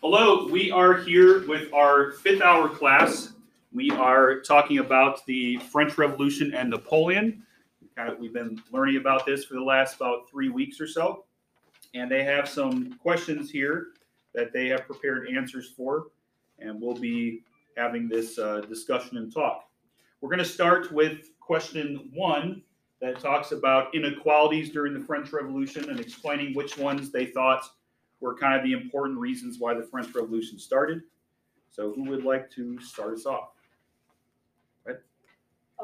[0.00, 3.32] Hello, we are here with our fifth hour class.
[3.72, 7.42] We are talking about the French Revolution and Napoleon.
[7.96, 11.24] Kind of, we've been learning about this for the last about three weeks or so.
[11.94, 13.88] And they have some questions here
[14.34, 16.06] that they have prepared answers for.
[16.60, 17.42] And we'll be
[17.76, 19.64] having this uh, discussion and talk.
[20.20, 22.62] We're going to start with question one
[23.00, 27.68] that talks about inequalities during the French Revolution and explaining which ones they thought
[28.20, 31.02] were kind of the important reasons why the French Revolution started.
[31.70, 33.50] So, who would like to start us off?
[34.84, 34.96] Right.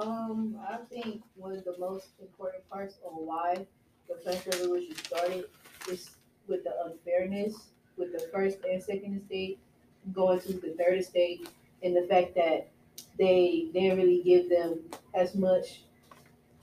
[0.01, 3.67] Um, I think one of the most important parts of why
[4.09, 5.45] the French Revolution started
[5.89, 6.11] is
[6.49, 9.59] with the unfairness with the first and second estate
[10.13, 11.49] going to the third estate,
[11.83, 12.69] and the fact that
[13.19, 14.81] they didn't really give them
[15.15, 15.83] as much.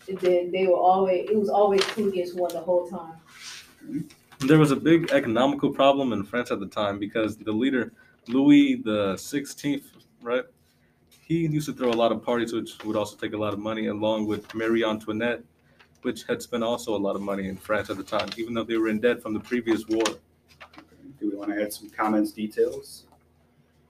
[0.07, 4.07] Then they were always it was always two against one the whole time.
[4.47, 7.93] There was a big economical problem in France at the time because the leader
[8.27, 9.85] Louis the Sixteenth,
[10.21, 10.43] right?
[11.27, 13.59] He used to throw a lot of parties, which would also take a lot of
[13.59, 15.43] money, along with Marie Antoinette,
[16.01, 18.63] which had spent also a lot of money in France at the time, even though
[18.63, 20.03] they were in debt from the previous war.
[21.19, 23.05] Do we want to add some comments, details,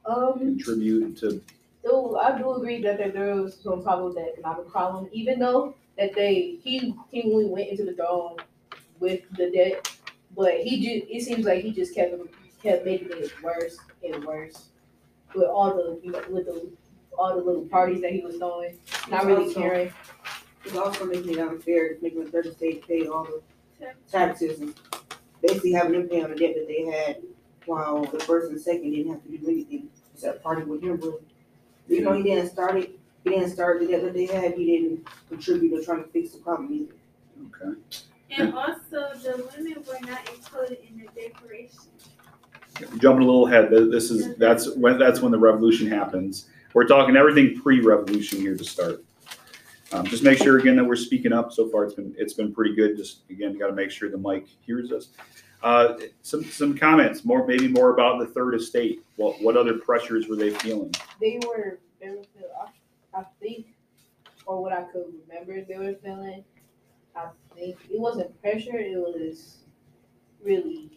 [0.06, 1.42] Um, contribute to?
[1.84, 5.40] So I do agree that there, there was some problem with the economic problem, even
[5.40, 8.36] though that they he kingly went into the throne
[9.00, 9.90] with the debt,
[10.36, 12.14] but he just it seems like he just kept
[12.64, 14.70] kept making it worse and worse
[15.36, 16.70] with all the you know with the
[17.18, 18.78] all the little parties that he was throwing,
[19.09, 19.94] not really Also- caring.
[20.64, 23.42] It's also making it unfair, making the third state pay all the
[24.12, 24.76] taxes and
[25.42, 27.18] basically having them pay on the debt that they had
[27.66, 31.18] while the first and second didn't have to do anything except party with him really.
[31.90, 32.92] Even though he didn't start it,
[33.24, 36.32] he didn't start the debt that they had, he didn't contribute to trying to fix
[36.34, 36.94] the problem either.
[37.48, 37.80] Okay.
[38.32, 41.80] And also, the women were not included in the declaration.
[42.98, 46.48] Jumping a little ahead, th- this is, that's when, that's when the revolution happens.
[46.74, 49.04] We're talking everything pre-revolution here to start.
[49.92, 51.52] Um, just make sure again that we're speaking up.
[51.52, 52.96] So far, it's been, it's been pretty good.
[52.96, 55.09] Just again, got to make sure the mic hears us.
[55.62, 59.03] Uh, some, some comments, more, maybe more about the third estate.
[59.18, 60.94] What, what other pressures were they feeling?
[61.19, 62.48] They were they were feel,
[63.13, 63.68] I, I think,
[64.46, 66.46] or what I could remember, they were feeling.
[67.16, 68.78] I think it wasn't pressure.
[68.78, 69.58] It was
[70.44, 70.92] really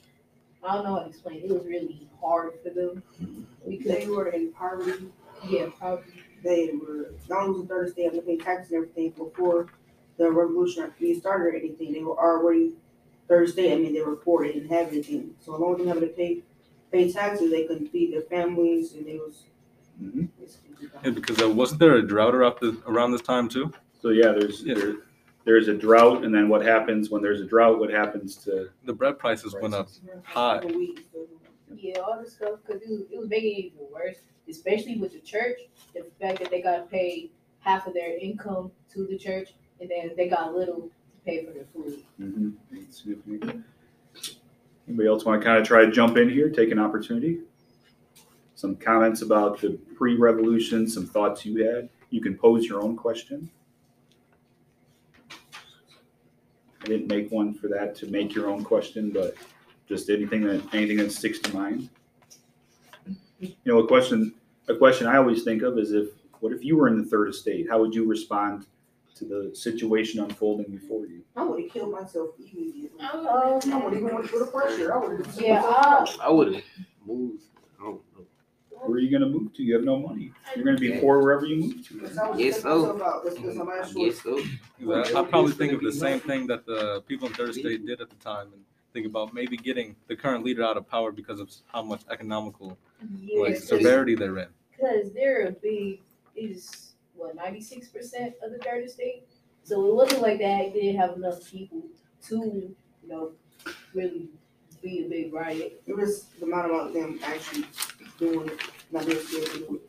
[0.66, 1.42] I don't know how to explain.
[1.42, 3.02] It was really hard for them
[3.68, 5.06] because They were in poverty,
[5.48, 6.04] yeah, probably
[6.42, 9.68] they were, not only was the third state having to pay taxes and everything before
[10.18, 12.72] the revolution actually started or anything, they were already
[13.28, 15.34] third state, I mean, they were poor, they didn't have anything.
[15.40, 16.42] So as long as they having to pay,
[16.92, 19.44] pay taxes, they couldn't feed their families and they was
[20.02, 20.28] Mhm.
[21.04, 23.72] Yeah, because uh, wasn't there a drought around, the, around this time too?
[24.02, 24.74] So yeah, there's, Yeah.
[24.74, 24.94] there,
[25.44, 28.92] there's a drought and then what happens when there's a drought, what happens to, The
[28.92, 29.88] bread prices went up.
[30.24, 30.62] High.
[31.76, 34.16] yeah, all this stuff because it was, it was making it even worse,
[34.48, 35.58] especially with the church.
[35.94, 39.50] The fact that they got to pay half of their income to the church,
[39.80, 40.90] and then they got little to
[41.24, 42.02] pay for their food.
[42.20, 42.54] Mhm.
[42.90, 43.64] Significant.
[44.86, 47.40] Anybody else want to kind of try to jump in here, take an opportunity?
[48.54, 51.88] Some comments about the pre-revolution, some thoughts you had.
[52.10, 53.50] You can pose your own question.
[56.84, 59.34] I didn't make one for that to make your own question, but
[59.88, 61.88] just anything that, anything that sticks to mind.
[63.40, 64.34] You know, a question,
[64.68, 66.08] a question I always think of is if,
[66.40, 67.66] what if you were in the third estate?
[67.70, 68.66] How would you respond
[69.16, 71.22] to the situation unfolding before you?
[71.36, 72.90] I would have killed myself immediately.
[73.00, 75.40] Oh, I wouldn't even want to put the pressure, I would have.
[75.40, 76.64] Yeah, uh, I, I would have
[77.06, 77.44] moved.
[78.84, 78.90] I don't know.
[78.92, 79.62] Where are you gonna move to?
[79.62, 80.32] You have no money.
[80.54, 81.94] You're gonna be poor wherever you move to.
[81.94, 82.70] Because I Yes, thinking so.
[82.70, 82.92] Oh.
[82.94, 84.10] myself out, that's because I'm actually.
[84.10, 84.38] guess so.
[85.18, 88.00] I, I probably think of the same thing that the people in third state did
[88.00, 88.62] at the time, and
[88.92, 92.76] think about maybe getting the current leader out of power because of how much economical
[93.20, 94.48] yeah, like 'cause- severity they're in.
[94.70, 96.00] Because they're a big,
[96.36, 99.24] is what, 96% of the third estate?
[99.62, 101.82] So it wasn't like that, they didn't have enough people
[102.24, 103.32] to, you know,
[103.94, 104.28] really
[104.84, 105.82] be a big riot.
[105.86, 107.64] It was the amount of them actually
[108.18, 108.60] doing it,
[108.92, 109.80] not it.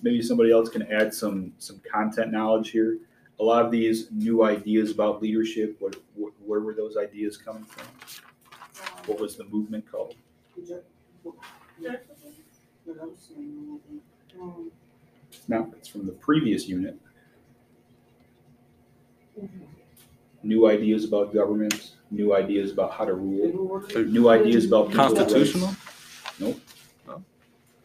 [0.00, 2.98] Maybe somebody else can add some, some content knowledge here.
[3.38, 5.96] A lot of these new ideas about leadership, what,
[6.44, 7.86] where were those ideas coming from?
[9.06, 10.14] What was the movement called?
[15.48, 16.98] No, it's from the previous unit.
[20.42, 25.32] New ideas about government, new ideas about how to rule, new ideas about people's rights.
[25.32, 25.74] Constitutional?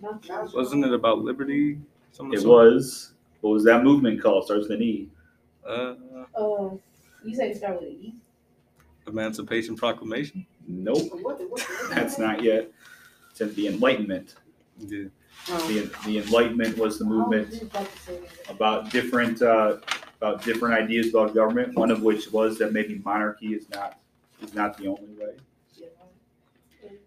[0.01, 1.79] Not- Wasn't it about liberty?
[2.12, 2.74] Some of the It sort?
[2.74, 4.45] was, what was that movement called?
[4.45, 5.09] Starts with an E.
[5.65, 5.95] Uh,
[6.38, 6.69] Uh,
[7.25, 8.15] you said it start with an E?
[9.07, 10.45] Emancipation Proclamation.
[10.68, 12.71] Nope, What the- what the- that's not yet.
[13.35, 14.35] to the Enlightenment.
[14.80, 15.06] Yeah.
[15.51, 18.50] Um, The, the Enlightenment was the movement I about to say that.
[18.56, 19.77] about different uh,
[20.19, 21.75] about different ideas about government.
[21.75, 24.00] One of which was that maybe monarchy is not
[24.41, 25.35] is not the only way.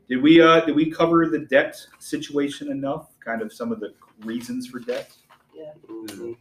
[0.08, 3.12] Did we uh, did we cover the debt situation enough?
[3.20, 3.94] Kind of some of the
[4.24, 5.12] reasons for debt.
[5.88, 6.36] Mhm.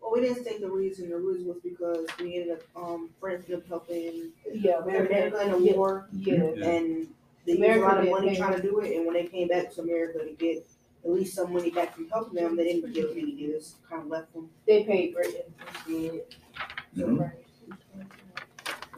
[0.00, 3.44] Well, we didn't state the reason, the reason was because we ended up, um, France
[3.46, 6.68] ended up helping Yeah, America in the yeah, war, Yeah, Yeah.
[6.68, 7.08] and
[7.46, 9.70] they used a lot of money trying to do it, and when they came back
[9.72, 10.66] to America to get
[11.04, 14.02] at least some money back from helping them, they didn't get any, they just kind
[14.02, 14.50] of left them.
[14.66, 15.42] they paid Britain
[15.86, 16.24] instead.
[16.96, 17.32] Mhm.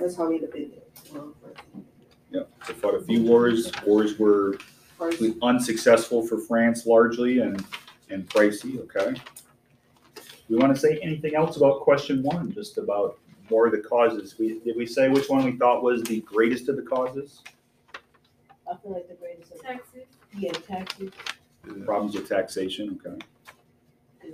[0.00, 0.86] That's how we ended up in it.
[1.12, 1.62] Well, first-
[2.69, 3.70] They fought a few wars.
[3.87, 4.58] Wars were
[4.99, 7.64] First, unsuccessful for France largely and
[8.11, 8.79] and pricey.
[8.81, 9.20] Okay.
[10.49, 12.53] We want to say anything else about question one?
[12.53, 13.19] Just about
[13.50, 14.38] more of the causes.
[14.38, 17.43] We did we say which one we thought was the greatest of the causes?
[18.70, 20.05] I feel like the greatest, of- Texas.
[20.37, 21.11] yeah, taxes,
[21.85, 22.99] Problems with taxation.
[23.05, 23.19] Okay.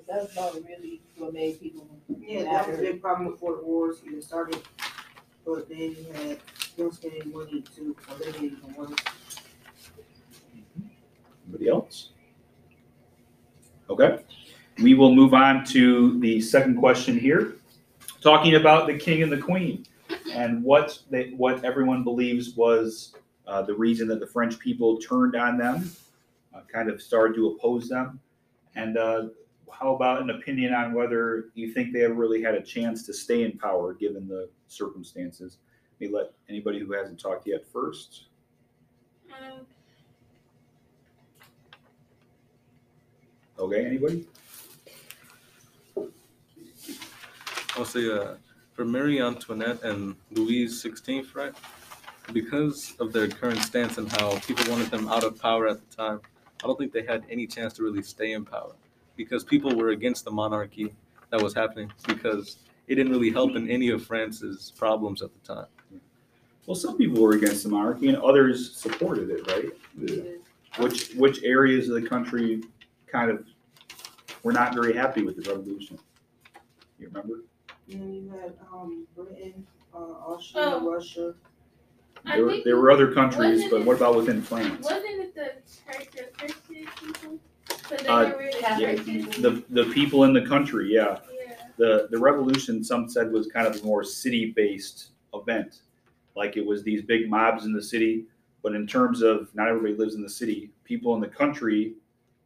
[0.08, 1.86] that's about really what made people.
[2.20, 4.62] yeah, that was a big problem before the wars even started,
[5.44, 6.38] but then you had
[6.78, 7.64] money
[8.18, 8.94] didn't even worse.
[11.48, 12.10] Anybody else?
[13.90, 14.20] Okay,
[14.82, 17.56] we will move on to the second question here,
[18.22, 19.84] talking about the king and the queen
[20.32, 23.14] and what they, what everyone believes was
[23.46, 25.90] uh, the reason that the French people turned on them,
[26.54, 28.18] uh, kind of started to oppose them,
[28.76, 29.24] and uh,
[29.72, 33.12] how about an opinion on whether you think they ever really had a chance to
[33.12, 35.58] stay in power given the circumstances?
[36.02, 38.24] May let anybody who hasn't talked yet first.
[39.30, 39.60] Um,
[43.56, 44.26] Okay, anybody?
[47.76, 48.34] I'll say uh,
[48.72, 51.54] for Marie Antoinette and Louise XVI, right?
[52.32, 55.96] Because of their current stance and how people wanted them out of power at the
[55.96, 56.20] time,
[56.64, 58.72] I don't think they had any chance to really stay in power
[59.14, 60.92] because people were against the monarchy
[61.30, 62.56] that was happening because
[62.88, 65.66] it didn't really help in any of France's problems at the time.
[66.66, 70.38] Well, some people were against the monarchy and others supported it, right?
[70.78, 72.62] Which which areas of the country
[73.10, 73.44] kind of
[74.42, 75.98] were not very happy with the revolution?
[76.98, 77.40] You remember?
[77.90, 80.90] And you had, um, Britain, uh, Austria, Oh.
[80.94, 81.34] Russia,
[82.24, 84.84] I There were, think there were other countries, wasn't but it- what about within France?
[84.84, 85.52] Wasn't it the
[85.92, 87.38] church of Christian people?
[87.88, 89.36] So they Uh, were rid Catholic Christians?
[89.36, 89.50] people.
[89.50, 91.18] The the people in the country, yeah.
[91.34, 91.56] Yeah.
[91.76, 95.82] The the revolution, some said, was kind of a more city based event,
[96.34, 98.24] like it was these big mobs in the city.
[98.62, 101.94] But in terms of not everybody lives in the city, people in the country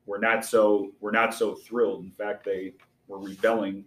[0.06, 2.04] were not so were not so thrilled.
[2.04, 2.72] In fact, they
[3.08, 3.84] were rebelling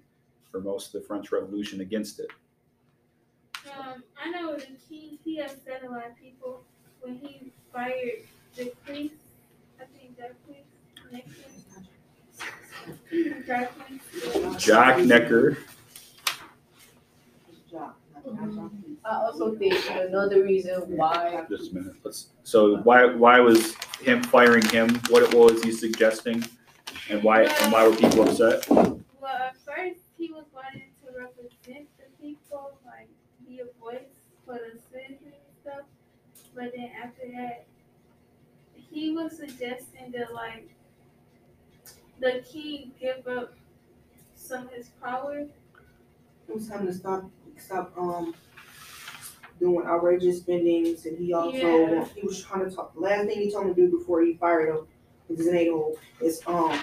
[0.51, 2.30] for most of the French Revolution against it.
[3.78, 6.63] Um, I know the king, he upset a lot of people
[7.01, 8.24] when he fired
[8.56, 9.16] the priest.
[9.80, 10.68] I think that priest
[11.12, 11.30] next
[13.10, 13.72] to Jack.
[14.60, 15.57] Jacques Necker,
[17.69, 17.98] Jock, not- not Jock.
[19.06, 21.95] I also think another reason why, just a minute.
[22.04, 22.30] Let's.
[22.44, 25.01] So why why was him firing him?
[25.10, 26.44] What what was he suggesting,
[27.10, 28.68] and why and why were people upset?
[28.69, 33.07] Well, at first he was wanting to represent the people, like
[33.48, 34.01] be a voice
[34.45, 35.86] for the citizens and stuff.
[36.56, 37.65] But then after that,
[38.75, 40.69] he was suggesting that like
[42.20, 43.53] the king give up
[44.36, 45.46] some of his power.
[46.48, 47.29] He was having to stop,
[47.62, 48.34] stop, um,
[49.60, 52.06] doing outrageous spendings, and he also, Yeah.
[52.16, 54.36] he was trying to talk, the last thing he told him to do before he
[54.36, 54.88] fired him,
[55.30, 56.78] is his NATO, is, um,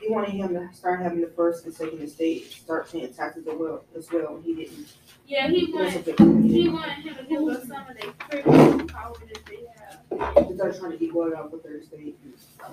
[0.00, 3.54] he wanted him to start having the first and second estate, start paying taxes as
[3.54, 4.88] well, as well, and he didn't.
[5.26, 9.14] Yeah, he That's wanted he wanted him to give up some of their privilege power
[9.32, 10.48] that they have.
[10.48, 12.18] He started trying to equal it out with their estate,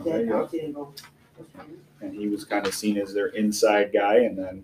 [0.03, 0.93] that you didn't go.
[2.01, 4.63] And he was kind of seen as their inside guy, and then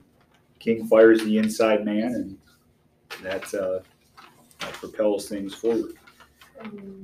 [0.60, 2.38] King fires the inside man, and
[3.24, 3.80] that uh,
[4.74, 5.94] propels things forward.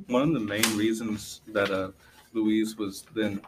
[0.07, 1.91] One of the main reasons that uh,
[2.33, 3.41] Louise was then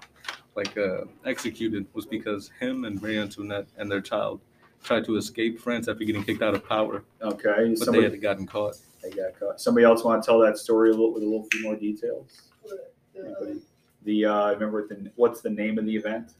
[0.56, 4.40] like uh, executed was because him and Marie Antoinette and their child
[4.84, 8.46] tried to escape France after getting kicked out of power, Okay, but they had gotten
[8.46, 8.78] caught.
[9.02, 9.60] they got caught.
[9.60, 12.44] Somebody else want to tell that story a little with a little few more details?
[12.64, 12.80] the,
[13.20, 13.62] Anybody?
[14.04, 16.34] The uh, remember the what's the name of the event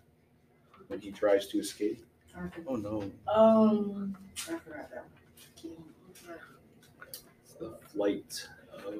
[0.88, 2.06] when he tries to escape?
[2.68, 3.12] Oh no!
[3.34, 4.16] um,
[4.48, 5.06] I forgot that
[5.64, 5.80] one.
[7.60, 8.48] The flight.
[8.86, 8.94] Of,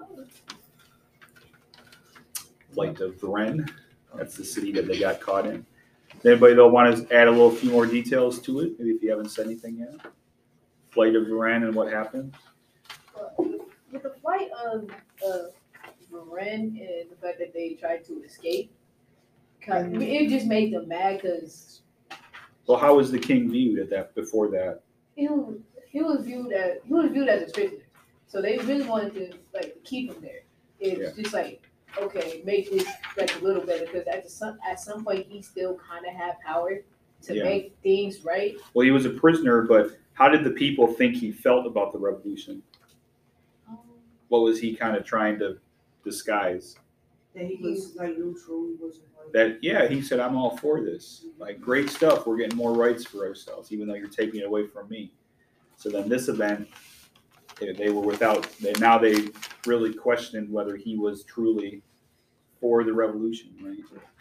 [2.76, 3.70] flight of Rennes.
[4.16, 5.66] That's the city that they got caught in.
[6.24, 8.74] Anybody though want to add a little few more details to it?
[8.78, 10.12] Maybe if you haven't said anything yet.
[10.92, 12.34] Flight of Rennes and what happened.
[13.38, 14.90] with the flight of,
[15.26, 15.48] uh,
[16.40, 18.72] and the fact that they tried to escape.
[19.68, 21.82] It just made them mad because
[22.68, 24.82] Well, how was the king viewed at that before that?
[25.16, 25.58] he was
[25.90, 27.84] he was viewed as he was viewed as a prisoner.
[28.28, 30.44] So they really wanted to like keep him there.
[30.80, 31.65] It's just like
[32.00, 32.86] okay, make this
[33.18, 36.40] like a little better because at some at some point he still kind of had
[36.46, 36.82] power
[37.24, 37.44] to Yeah.
[37.44, 38.56] make things right.
[38.74, 42.00] Well, he was a prisoner, but how did the people think he felt about the
[42.00, 42.62] revolution?
[43.68, 43.80] Um,
[44.30, 45.58] what was he kind of trying to
[46.04, 46.76] disguise?
[47.34, 49.34] That he was like neutral, he wasn't like.
[49.34, 51.26] That yeah, he said, "I'm all for this.
[51.38, 52.26] Like great stuff.
[52.26, 55.12] We're getting more rights for ourselves, even though you're taking it away from me."
[55.76, 56.70] So then this event,
[57.60, 58.50] they, they were without.
[58.62, 59.28] They, now they
[59.66, 61.82] really questioned whether he was truly
[62.66, 63.78] for the revolution, right?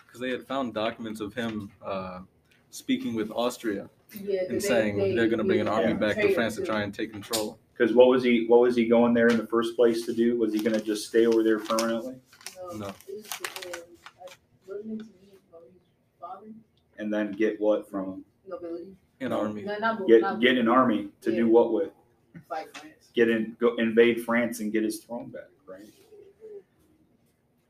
[0.06, 2.20] Because they had found documents of him uh,
[2.68, 5.66] speaking with Austria Yeah, 'cause and they- saying they- they, are going to bring an
[5.66, 7.58] yeah, army back to France to try and take control.
[7.72, 8.44] Because what was he?
[8.46, 10.36] What was he going there in the first place to do?
[10.38, 12.16] Was he going to just stay over there permanently
[12.72, 12.86] No, No.
[13.08, 13.78] it was, uh,
[14.20, 14.26] I
[14.68, 15.80] wasn't it to me about his
[16.20, 16.46] father
[16.98, 18.24] and then get what from him?
[18.46, 18.94] nobility.
[19.20, 19.62] An army.
[19.62, 21.92] No, not, Get not get an army to do what with?
[22.46, 23.08] fight France.
[23.14, 25.86] Get in, go invade France and get his throne back, right?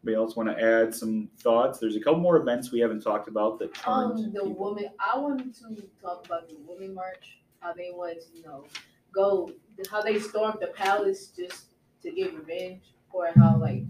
[0.06, 1.78] Anybody else want to add some thoughts?
[1.78, 4.12] There's a couple more events we haven't talked about that turned.
[4.20, 4.90] Um, the people- woman.
[5.00, 7.38] I wanted to talk about the woman march.
[7.60, 8.66] How they wanted to, you know,
[9.14, 9.50] go.
[9.90, 11.68] How they stormed the palace just
[12.02, 12.82] to get revenge,
[13.14, 13.84] or how like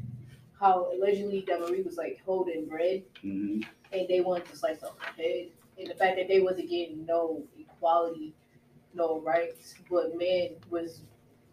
[0.61, 3.67] how allegedly Marie was like holding bread Mhm.
[3.93, 7.05] and they wanted to slice off her head, and the fact that they wasn't getting
[7.05, 8.33] no equality,
[8.95, 11.03] no rights, but men was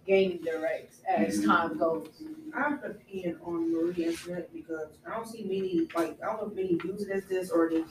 [0.05, 1.45] gaining their rights as Mhm.
[1.45, 2.07] time goes.
[2.53, 6.41] I have an opinion on Marie Antoinette because I don't see many, like, I don't
[6.41, 7.83] know if many use it as this or they,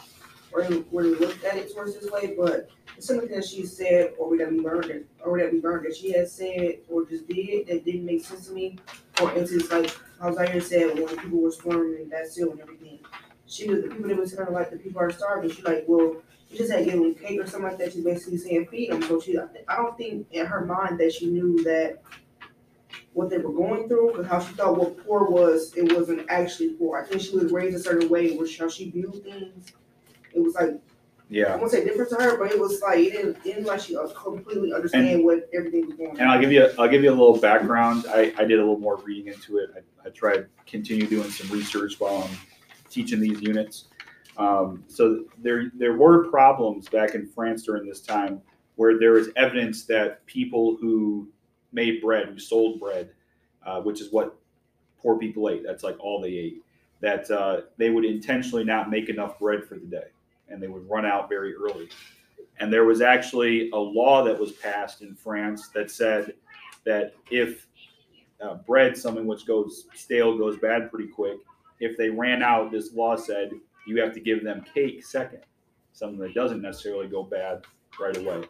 [0.52, 4.12] or they, or they looked at it towards this way, but something that she said
[4.18, 7.26] or that we learned it, or that we learned that she has said or just
[7.28, 8.76] did that didn't make sense to me.
[9.14, 12.98] For instance, like, how Zaire said when people were storming that seal and everything,
[13.50, 15.84] she was, the people that was kind of like, the people are starving, she like,
[15.86, 16.16] well,
[16.48, 18.90] you just had to give them cake or something like that, she's basically saying feed
[18.90, 22.02] them, so she, I don't think in her mind that she knew that
[23.12, 26.70] what they were going through, because how she thought what poor was, it wasn't actually
[26.70, 26.98] poor.
[26.98, 29.72] I think she was raised a certain way, which how she viewed things.
[30.32, 30.80] It was like
[31.30, 31.54] yeah.
[31.54, 33.80] I won't say different to her, but it was like it didn't, it didn't like
[33.80, 36.20] she uh, completely understand what everything was going on.
[36.20, 38.06] and I'll give you I'll give you a little background.
[38.08, 39.70] I, I did a little more reading into it.
[39.76, 42.36] I, I tried to continue doing some research while I'm
[42.90, 43.86] teaching these units.
[44.36, 48.40] Um, so there there were problems back in France during this time
[48.76, 51.28] where there was evidence that people who
[51.72, 53.10] made bread, who sold bread,
[53.66, 54.36] uh, which is what
[54.98, 55.62] poor people ate.
[55.64, 56.62] That's like all they ate.
[57.00, 60.08] That uh, they would intentionally not make enough bread for the day,
[60.48, 61.88] and they would run out very early.
[62.58, 66.34] And there was actually a law that was passed in France that said
[66.84, 67.66] that if
[68.40, 71.38] uh, bread, something which goes stale, goes bad pretty quick,
[71.80, 73.50] if they ran out, this law said
[73.86, 75.40] you have to give them cake second,
[75.92, 77.64] something that doesn't necessarily go bad
[78.00, 78.44] right away.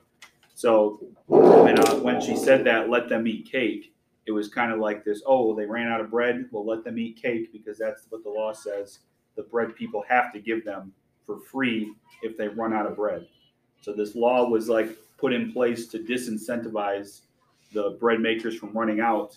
[0.54, 3.94] So when, uh, when she said that, let them eat cake,
[4.26, 6.84] it was kind of like this oh, well, they ran out of bread, well, let
[6.84, 9.00] them eat cake because that's what the law says.
[9.36, 10.92] The bread people have to give them
[11.24, 13.26] for free if they run out of bread.
[13.80, 17.22] So this law was like put in place to disincentivize
[17.72, 19.36] the bread makers from running out.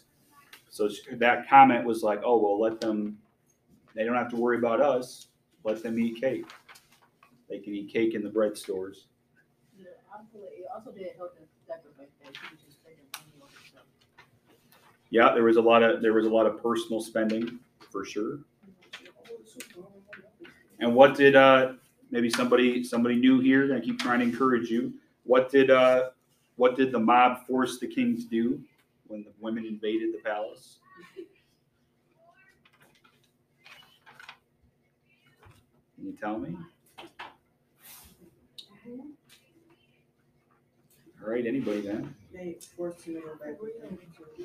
[0.69, 3.17] So that comment was like, oh, well, let them,
[3.95, 5.27] they don't have to worry about us.
[5.63, 6.45] Let them eat cake.
[7.49, 9.07] They can eat cake in the bread stores.
[9.77, 12.77] Yeah, I feel like it also didn't help the fact that that she was just
[12.77, 13.85] spending money on herself.
[15.09, 17.59] Yeah, there was a lot of, there was a lot of personal spending
[17.91, 18.39] for sure.
[20.79, 21.73] And what did, uh,
[22.11, 24.93] maybe somebody, somebody new here, I keep trying to encourage you.
[25.23, 26.09] What did, uh,
[26.55, 28.61] what did the mob force the king to do
[29.07, 30.77] when the women invaded the palace?
[36.03, 36.57] Can you tell me?
[41.23, 42.13] All right, anybody then?
[42.33, 43.55] They forced him to go back.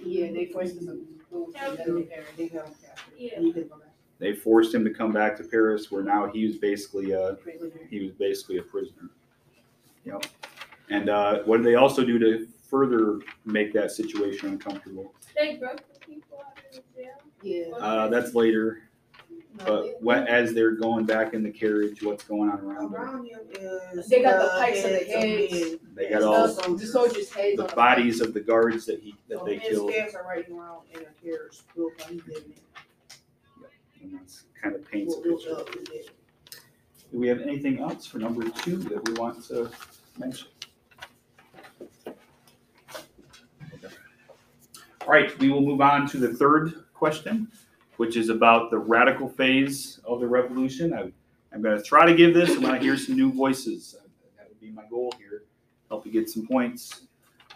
[0.04, 2.04] Yeah, they forced us to move to another.
[2.36, 3.14] They held him captive.
[3.18, 3.40] Yeah.
[3.40, 3.88] He couldn't go back.
[4.20, 7.06] They forced him to come back to Paris where now he was basically,
[7.42, 7.72] prisoner.
[7.90, 9.10] he was basically a prisoner.
[10.04, 10.26] Yep.
[10.90, 15.12] And uh, what did they also do to further make that situation uncomfortable?
[15.36, 17.14] They broke the people out of the jail.
[17.42, 17.84] Yeah.
[17.84, 18.82] Uh, that's later, No,
[19.56, 22.94] but what, as they're going back in the carriage, what's going on around them?
[22.94, 24.06] Around him is.
[24.08, 25.52] They got the pikes on the of heads.
[25.52, 25.78] men.
[25.96, 29.14] They got all the the soldiers' heads the on bodies of the guards that he
[29.28, 32.22] that So they his killed, heads are right around in a carriage, built by his
[32.22, 32.58] dead man.
[34.02, 35.56] and that's kind of paints a Built picture.
[35.56, 36.04] up, his dead.
[37.10, 39.70] Do we have anything else for number two that we want to
[40.18, 40.48] mention?
[42.06, 43.94] Okay.
[45.02, 47.50] All right, we will move on to the third question.
[47.98, 50.94] Which is about the radical phase of the revolution.
[50.94, 51.12] I,
[51.52, 52.50] I'm going to try to give this.
[52.50, 53.96] I want to hear some new voices.
[54.36, 55.44] That would be my goal here.
[55.88, 57.02] Help you get some points.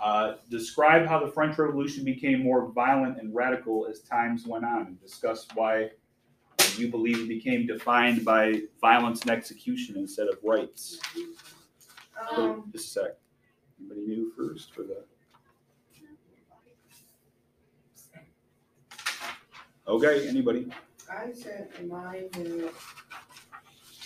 [0.02, 4.86] Uh, describe how the French Revolution became more violent and radical as times went on,
[4.86, 5.90] and discuss why
[6.76, 10.98] you believe it became defined by violence and execution instead of rights.
[12.36, 13.10] Um, Just a sec.
[13.78, 15.04] Anybody new first for the?
[19.92, 20.66] Okay, anybody?
[21.10, 22.70] I said in mine, when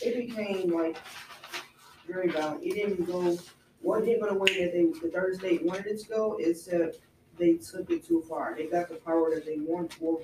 [0.03, 0.97] it became like
[2.09, 2.65] very violent.
[2.65, 3.39] It didn't go,
[3.83, 6.99] what didn't go the way that they, the third state wanted it to go, except
[7.39, 8.57] they took it too far.
[8.57, 10.23] They got the power that they want, well,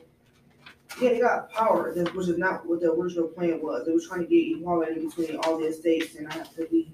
[1.00, 3.86] yeah, they got power, which is not what the original plan was.
[3.86, 6.92] They were trying to get equality between all the estates and I have to be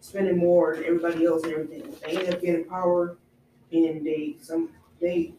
[0.00, 1.94] spending more than everybody else and everything.
[2.06, 3.18] They ended up getting power
[3.70, 5.34] and they, some, they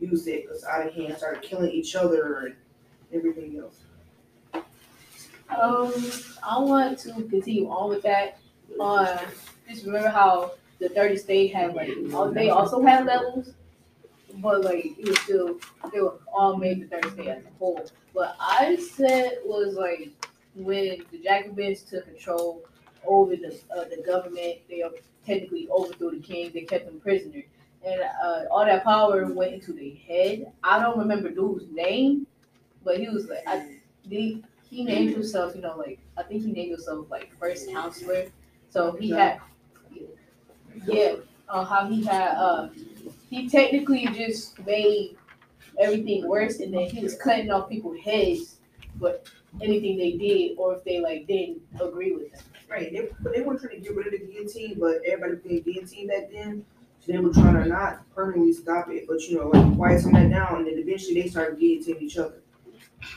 [0.00, 2.56] used it, was out of hand, started killing each other and
[3.12, 3.80] everything else.
[5.50, 5.92] Um,
[6.42, 8.38] I want to continue on with that.
[8.78, 9.18] Uh,
[9.68, 11.90] just remember how the thirty state had like,
[12.34, 13.54] they also had levels,
[14.36, 15.58] but like it was still
[15.92, 17.84] they were all made the thirty state as a whole.
[18.12, 20.10] What I said was like
[20.54, 22.64] when the Jacobins took control
[23.06, 24.82] over the uh, the government, they
[25.26, 26.50] technically overthrew the king.
[26.52, 27.42] They kept them prisoner,
[27.84, 30.52] and uh, all that power went into the head.
[30.62, 32.26] I don't remember dude's name,
[32.84, 33.76] but he was like I.
[34.70, 38.26] He named himself, you know, like I think he named himself like first counselor.
[38.68, 39.40] So he had,
[40.86, 41.16] yeah,
[41.48, 42.68] uh, how he had, uh,
[43.30, 45.16] he technically just made
[45.78, 48.56] everything worse, and then he was cutting off people's heads,
[48.96, 49.26] but
[49.62, 52.40] anything they did, or if they like didn't agree with him.
[52.70, 55.62] Right, they, but they weren't trying to get rid of the guillotine, but everybody became
[55.62, 56.64] guillotine back then.
[57.00, 60.30] So they were trying to not permanently stop it, but you know, like quieten that
[60.30, 62.40] down, and then eventually they started guillotining each other.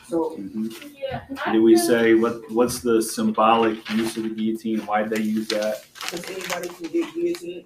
[0.08, 0.68] So, mm-hmm.
[0.96, 1.24] Yeah.
[1.46, 4.80] I Do we feel- say what, what's the symbolic use of the guillotine?
[4.86, 5.86] Why did they use that?
[5.96, 7.65] because anybody can get guillotined,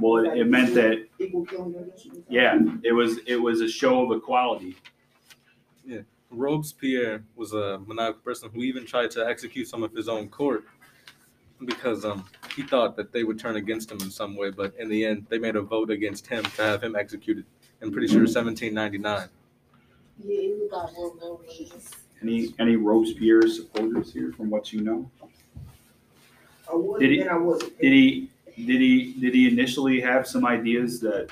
[0.00, 2.26] Well, it, it meant that, equal killing, I guess you can say.
[2.28, 4.76] yeah, it was, it was a show of equality.
[6.30, 10.64] Robespierre was a maniacal person who even tried to execute some of his own court
[11.64, 14.88] because um he thought that they would turn against him in some way, but in
[14.88, 17.44] the end they made a vote against him to have him executed.
[17.82, 19.28] I'm pretty sure 1799.
[20.24, 21.40] Yeah, it was about more more
[22.22, 25.10] Any, any Robespierre supporters here from what you know?
[26.70, 27.78] I was, Did he- and I wasn't.
[27.78, 31.28] Did he, did he, did he initially have some ideas that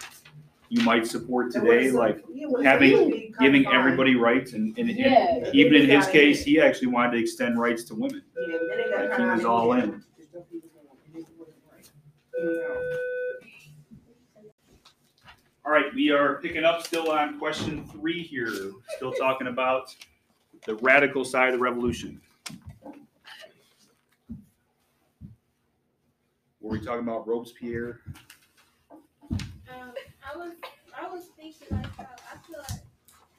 [0.68, 4.76] you might support today, was like some- having- some people be giving everybody rights and,
[4.78, 6.12] and, and even in his Yeah.
[6.12, 8.22] case, he actually wanted to extend rights to women.
[8.36, 9.90] Yeah, then they got Like, he was all out in.
[9.90, 10.02] hand.
[10.18, 11.84] Just don't be the one, and it wasn't right.
[11.84, 11.90] Yeah.
[15.64, 18.50] All right, we are picking up still on question three here,
[18.96, 19.94] still talking about
[20.66, 22.20] the radical side of the revolution.
[26.60, 28.00] Were we talking about Robespierre?
[29.30, 29.38] Um,
[30.24, 30.52] I was,
[30.98, 32.80] I was thinking like how I feel like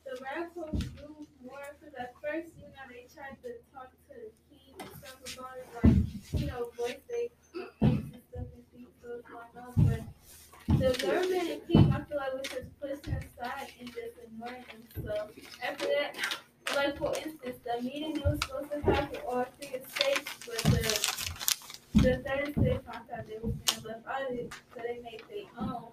[0.06, 4.32] the radicals do more because at first, you know, they tried to talk to the
[4.50, 8.03] king and stuff about it, like, you know, voice their
[10.80, 15.04] the government and king, I feel like was just pushed aside and just ignoring them.
[15.06, 15.30] So
[15.68, 16.16] after that,
[16.76, 21.24] like for instance, the meeting that was supposed to happen all three states, but the
[21.96, 25.22] the third state found out they was being left out of it, so they made
[25.30, 25.92] their own.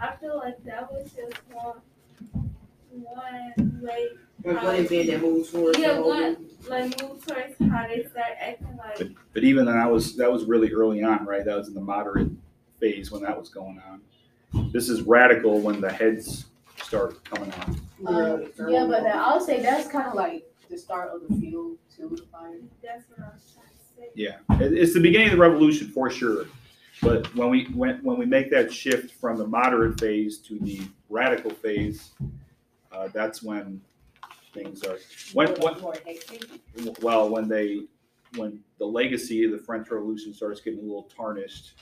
[0.00, 1.80] I feel like that was just one,
[2.90, 4.08] one way,
[4.44, 8.76] Like one event that moves towards Yeah, one- like move towards how they start acting
[8.78, 8.98] like.
[8.98, 11.44] But, but even then, that was, that was really early on, right?
[11.44, 12.30] That was in the moderate
[12.78, 14.00] phase when that was going on.
[14.72, 16.46] This is radical when the heads
[16.82, 17.68] start coming out.
[18.06, 21.76] Um, yeah, but then I'll say that's kind of like the start of the field
[21.96, 22.56] to the fire.
[22.82, 24.10] That's what I was trying to say.
[24.14, 26.46] Yeah, it, it's the beginning of the revolution for sure.
[27.02, 30.82] But when we when when we make that shift from the moderate phase to the
[31.08, 32.10] radical phase,
[32.92, 33.80] uh, that's when
[34.52, 34.98] things are
[35.32, 37.82] when, when More well when they
[38.36, 41.72] when the legacy of the French Revolution starts getting a little tarnished,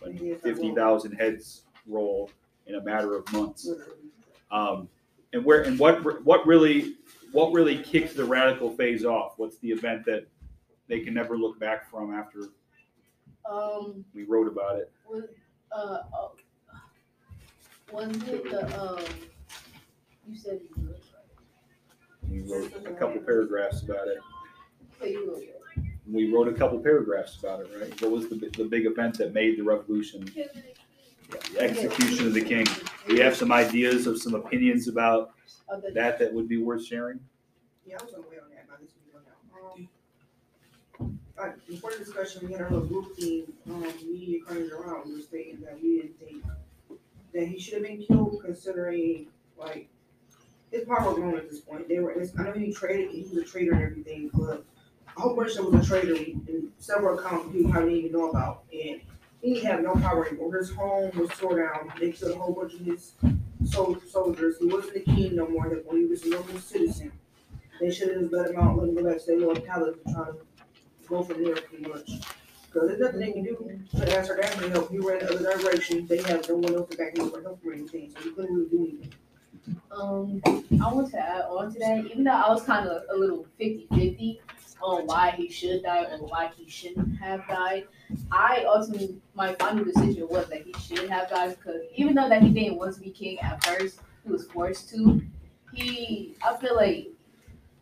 [0.00, 2.30] when fifty thousand heads roll
[2.66, 3.68] in a matter of months.
[4.50, 4.88] Um,
[5.32, 6.94] and where and what what really
[7.32, 9.34] what really kicks the radical phase off?
[9.36, 10.26] What's the event that
[10.88, 12.48] they can never look back from after
[13.50, 14.90] Um, we wrote about it?
[15.08, 15.24] was
[15.72, 16.28] uh, uh
[17.92, 18.98] was it the um?
[20.28, 20.96] You said you were
[22.28, 24.18] We wrote a couple paragraphs about it.
[25.00, 25.10] right.
[25.10, 25.90] You were right.
[26.10, 28.00] We wrote a couple paragraphs about it, right?
[28.02, 30.28] What was the the big event that made the revolution?
[31.58, 32.66] Execution of the king.
[33.06, 35.32] Do you have some ideas of some opinions about
[35.92, 37.20] that that would be worth sharing?
[37.86, 38.80] Yeah, I was on the way on that, but.
[41.38, 45.16] Um, before the discussion, we had our little group thing, um, media coming around, we
[45.16, 46.44] were stating that we didn't think
[47.34, 49.26] that he should have been killed considering,
[49.58, 49.88] like,
[50.70, 51.88] his power was gone at this point.
[51.88, 54.64] They were, it's- I know he traded, he was a trader and everything, but
[55.16, 58.64] bunch of them was a trader and several accounts people probably didn't even know about.
[58.72, 59.00] And
[59.46, 60.56] he have no power anymore.
[60.56, 61.92] His home was tore down.
[62.00, 63.12] They killed a whole bunch of his
[63.64, 64.58] sol- soldiers.
[64.58, 65.72] He wasn't a king no more.
[65.92, 67.12] He was a normal citizen.
[67.80, 69.96] They should have just let him out, let him go back to their little palace
[70.04, 70.36] and try to
[71.08, 72.10] go from there pretty much.
[72.72, 74.90] Cause there's nothing they can do to ask her dad help.
[74.90, 76.06] He ran the other direction.
[76.08, 78.20] They have no one else to back him up or help him or anything, so
[78.22, 79.12] he couldn't really do anything.
[79.90, 83.16] Um, I want to add on to that, even though I was kind of a
[83.16, 84.38] little 50-50
[84.82, 87.86] on why he should die and why he shouldn't have died.
[88.30, 92.42] I ultimately, my final decision was that he should have died because even though that
[92.42, 95.22] he didn't want to be king at first, he was forced to.
[95.72, 97.08] He, I feel like,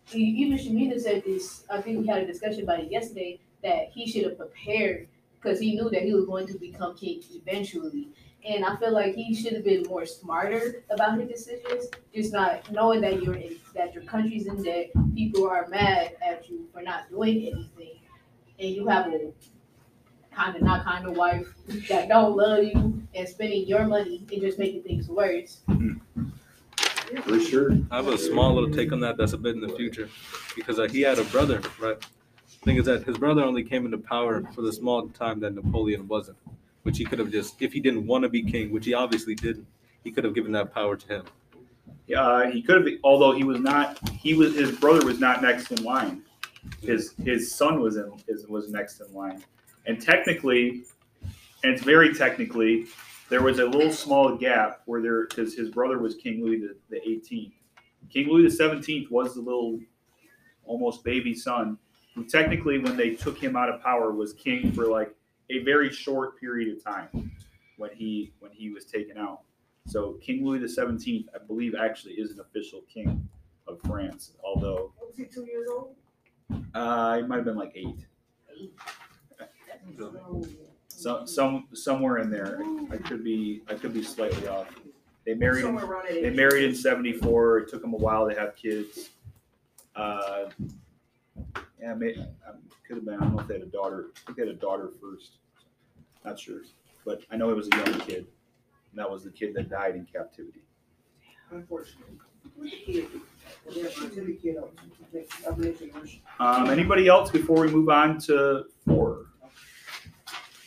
[0.06, 1.64] he, even Shamina said this.
[1.70, 5.08] I think we had a discussion about it yesterday that he should have prepared
[5.40, 8.08] because he knew that he was going to become king eventually.
[8.44, 11.88] And I feel like he should have been more smarter about his decisions.
[12.14, 16.48] Just not knowing that you're in, that your country's in debt, people are mad at
[16.48, 17.98] you for not doing anything,
[18.58, 19.32] and you have a
[20.30, 21.46] kind of not kind of wife
[21.88, 25.60] that don't love you and spending your money and just making things worse.
[27.22, 27.72] For sure.
[27.90, 29.16] I have a small little take on that.
[29.16, 30.08] That's a bit in the future,
[30.56, 31.96] because uh, he had a brother, right?
[32.64, 36.08] Thing is that his brother only came into power for the small time that Napoleon
[36.08, 36.38] wasn't,
[36.84, 39.34] which he could have just, if he didn't want to be king, which he obviously
[39.34, 39.66] didn't,
[40.04, 41.24] he could have given that power to him.
[42.16, 45.72] Uh, he could have, although he was not, he was, his brother was not next
[45.72, 46.22] in line.
[46.82, 49.42] His, his son was in, is, was next in line.
[49.86, 50.84] And technically,
[51.62, 52.86] and it's very technically,
[53.30, 56.76] there was a little small gap where there, because his brother was King Louis the,
[56.90, 57.52] the 18th.
[58.10, 59.80] King Louis the 17th was the little,
[60.66, 61.78] almost baby son,
[62.14, 65.14] who technically, when they took him out of power, was king for like
[65.50, 67.30] a very short period of time
[67.76, 69.40] when he when he was taken out.
[69.86, 73.28] So King Louis the Seventeenth, I believe, actually is an official king
[73.68, 74.32] of France.
[74.42, 75.94] Although Was he two years old?
[76.74, 78.06] uh, he might have been like eight,
[79.98, 80.22] So,
[80.88, 82.60] some some somewhere in there.
[82.90, 84.68] I could be I could be slightly off.
[85.26, 86.22] They married Somewhere around that age.
[86.22, 87.58] they married in seventy four.
[87.58, 89.10] It took them a while to have kids.
[89.96, 90.46] Uh,
[91.80, 93.14] yeah, I may, um, could have been.
[93.14, 94.10] I don't know if they had a daughter.
[94.16, 95.38] I think they had a daughter first.
[96.24, 96.60] Not sure,
[97.04, 98.26] but I know it was a young kid.
[98.90, 100.62] And that was the kid that died in captivity.
[101.50, 102.16] Unfortunately.
[102.86, 103.08] Kid.
[103.70, 106.16] Yeah, until the kid, I was mentioning worse.
[106.38, 109.26] Um, anybody else before we move on to four?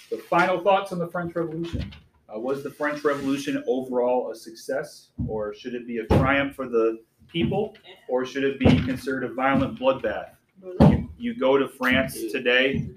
[0.10, 1.94] The final thoughts on the French Revolution.
[2.34, 6.68] Uh, was the French Revolution overall a success, or should it be a triumph for
[6.68, 7.76] the people,
[8.10, 10.32] or should it be considered a violent bloodbath?
[10.64, 12.90] You, you go to France today,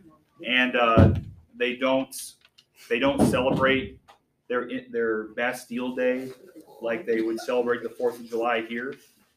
[0.47, 1.15] and uh,
[1.57, 2.15] they don't
[2.89, 3.99] they don't celebrate
[4.49, 6.31] their their Bastille Day
[6.83, 8.95] like they would celebrate the Fourth of July here.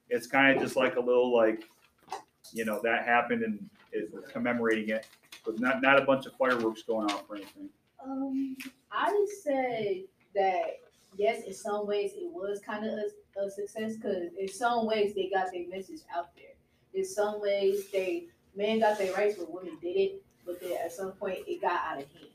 [0.09, 1.63] It's kind of just like a little like
[2.51, 5.07] you know that happened and is commemorating it,
[5.45, 7.69] but not not a bunch of fireworks going off or anything.
[8.03, 8.57] Um,
[8.91, 10.05] I say
[10.35, 10.79] that
[11.17, 15.13] yes, in some ways it was kind of a, a success because in some ways
[15.15, 16.52] they got their message out there.
[16.93, 20.21] In some ways they men got their rights, but women didn't.
[20.45, 22.27] But then at some point it got out of hand.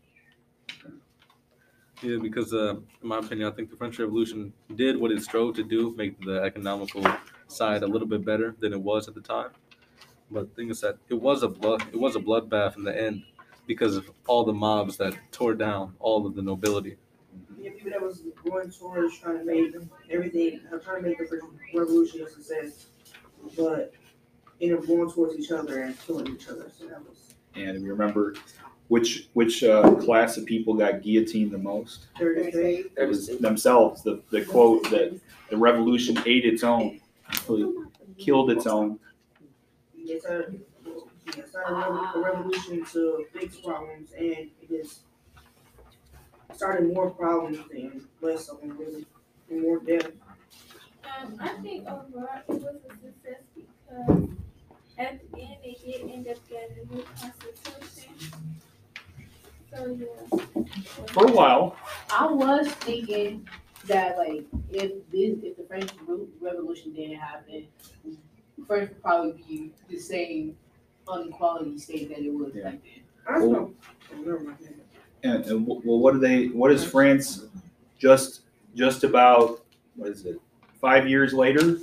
[2.02, 5.56] Yeah, because uh, in my opinion, I think the French Revolution did what it strove
[5.56, 7.04] to do, make the economical
[7.48, 9.50] side a little bit better than it was at the time.
[10.30, 12.96] But the thing is that it was a blood, it was a bloodbath in the
[12.96, 13.24] end
[13.66, 16.96] because of all the mobs that tore down all of the nobility.
[17.58, 19.74] Yeah, people that was going towards trying to make
[20.08, 21.42] everything, uh, trying to make the French
[21.74, 22.86] Revolution a success,
[23.56, 23.92] but
[24.60, 26.70] ended up going towards each other and killing each other.
[26.76, 28.34] So that was And we remember
[28.88, 32.06] which which uh, class of people got guillotined the most.
[32.18, 32.92] very great.
[32.96, 34.02] It was themselves.
[34.02, 35.18] The the quote that
[35.50, 37.00] the revolution ate its own,
[38.18, 38.98] killed its own.
[39.96, 40.60] It started,
[41.36, 44.26] it started a revolution to fix problems, and
[44.62, 45.00] it just
[46.54, 49.04] started more problems than less of them, really,
[49.50, 50.10] and more death.
[51.20, 54.28] Um, I think overall it was a success because
[54.98, 58.12] at the end they did end up getting a new constitution.
[59.74, 60.64] So yeah.
[61.08, 61.76] For a while,
[62.10, 63.46] I was thinking
[63.86, 65.90] that like if this if the French
[66.40, 67.66] Revolution didn't happen,
[68.66, 70.56] France would probably be the same
[71.06, 72.64] unequality state that it was Yeah.
[72.64, 73.02] back then.
[73.28, 74.54] I don't know.
[75.22, 76.46] And, and well, what do they?
[76.48, 77.44] What is France?
[77.98, 78.42] Just
[78.74, 79.64] just about
[79.96, 80.40] what is it?
[80.80, 81.78] Five years later,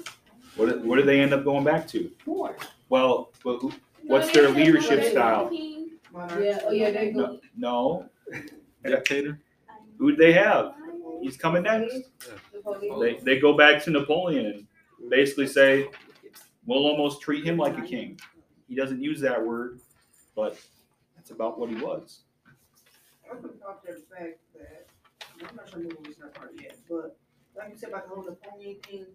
[0.56, 2.10] what do- what do they end up going back to?
[2.25, 2.56] More.
[2.95, 5.51] Well, but who, No, What's their leadership style?
[5.51, 7.39] Yeah, oh yeah, they go.
[7.58, 8.39] no, no.
[8.86, 9.38] Dictator.
[9.97, 10.75] Who'd they have?
[11.21, 12.03] He's coming next.
[12.53, 12.97] The.
[13.01, 15.89] They, they go back to Napoleon and basically say,
[16.65, 18.17] we'll almost treat him like a king.
[18.69, 19.81] He doesn't use that word,
[20.34, 20.58] but
[21.17, 22.21] that's about what he was.
[23.29, 24.88] I'm gonna talk to the fact that,
[25.45, 27.17] I'm not sure the movie's not part yet, but
[27.58, 29.05] like you said about the whole Napoleon thing,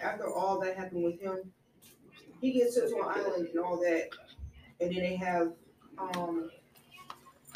[0.00, 1.52] after all that happened with him,
[2.40, 4.08] he gets sent to an island and all that,
[4.80, 5.52] and then they have,
[5.98, 6.50] um,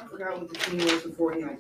[0.01, 1.59] I forgot what the king was before him.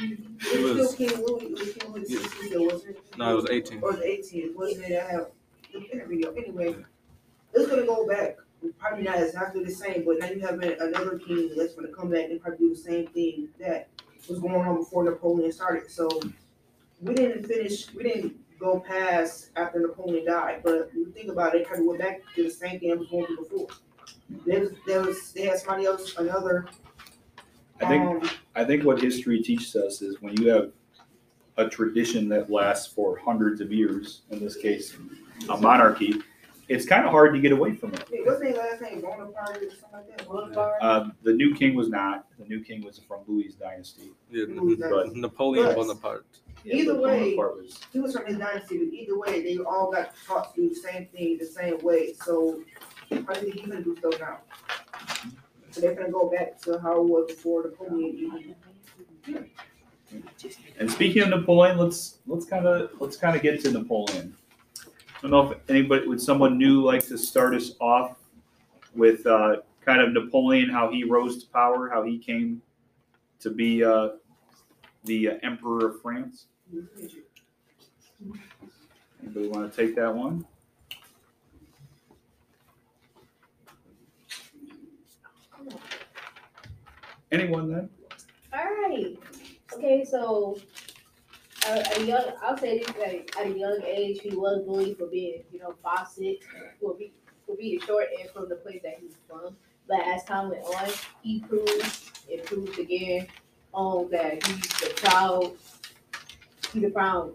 [0.00, 0.18] It
[0.54, 2.46] It was was- still King Louis, it was King Louis Yeah.
[2.46, 3.02] still, wasn't it?
[3.18, 3.82] No, it was 18.
[3.82, 4.98] Or the eighteenth, wasn't it?
[5.02, 5.30] I have
[5.72, 6.76] the video, anyway.
[7.52, 8.36] It's gonna go back,
[8.78, 12.30] probably not exactly the same, but now you have another king that's gonna come back
[12.30, 13.88] and probably do the same thing that
[14.28, 16.08] was going on before Napoleon started, so.
[17.02, 21.54] We didn't finish, we didn't go past after Napoleon died, but when you think about
[21.54, 23.66] it, it kind of went back to the same thing that was going through before.
[24.46, 26.66] There was, there was, they had somebody else, another,
[27.80, 30.70] I think, um, I think what history teaches us is when you have
[31.56, 34.96] a tradition that lasts for hundreds of years, in this case,
[35.48, 36.14] a monarchy,
[36.68, 38.04] it's kind of hard to get away from it.
[38.24, 40.26] what's their last name, Bonaparte or something like that?
[40.26, 40.78] Bonaparte.
[40.80, 42.26] Uh, the new king was not.
[42.38, 44.12] The new king was from Louis' dynasty.
[44.30, 46.26] Yeah, But- Napoleon but- Bonaparte.
[46.64, 49.58] Yeah, Either but way- Bonaparte was- he was from his dynasty, but either way, they
[49.58, 52.14] all got taught to do the same thing the same way.
[52.14, 52.62] So
[53.10, 54.38] I think he's gonna do so now.
[55.70, 58.54] So they're gonna go back to how it was before Napoleon.
[60.78, 64.34] And speaking of Napoleon, let's let's kind of let's kind of get to Napoleon.
[65.18, 68.18] I don't know if anybody would someone new like to start us off
[68.94, 72.62] with uh, kind of Napoleon, how he rose to power, how he came
[73.40, 74.10] to be uh,
[75.04, 76.46] the uh, emperor of France.
[79.22, 80.44] Anybody want to take that one?
[87.30, 87.90] Anyone then?
[88.52, 89.18] Alright,
[89.72, 90.58] okay, so,
[91.66, 95.06] at a young, I'll say this, like, at a young age, he was bullied for
[95.06, 95.74] being, you know,
[96.08, 96.46] six,
[96.80, 97.12] for be,
[97.46, 99.56] for being short and from the place that he's from.
[99.88, 100.88] But as time went on,
[101.22, 103.26] he proved, it proved again,
[103.74, 105.52] um, that he's a proud,
[106.74, 107.34] he's a proud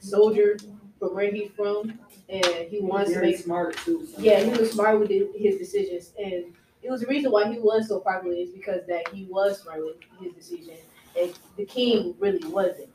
[0.00, 0.56] soldier
[0.98, 4.06] from where he's from, and he wants to Very make smart too.
[4.06, 6.46] so- yeah, he was smart with his- his decisions, and
[6.82, 9.80] it was the reason why he was so popular is because that he was smart
[9.84, 10.76] with his decision,
[11.20, 12.88] and the king really wasn't.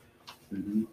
[0.52, 0.84] Mm-hmm.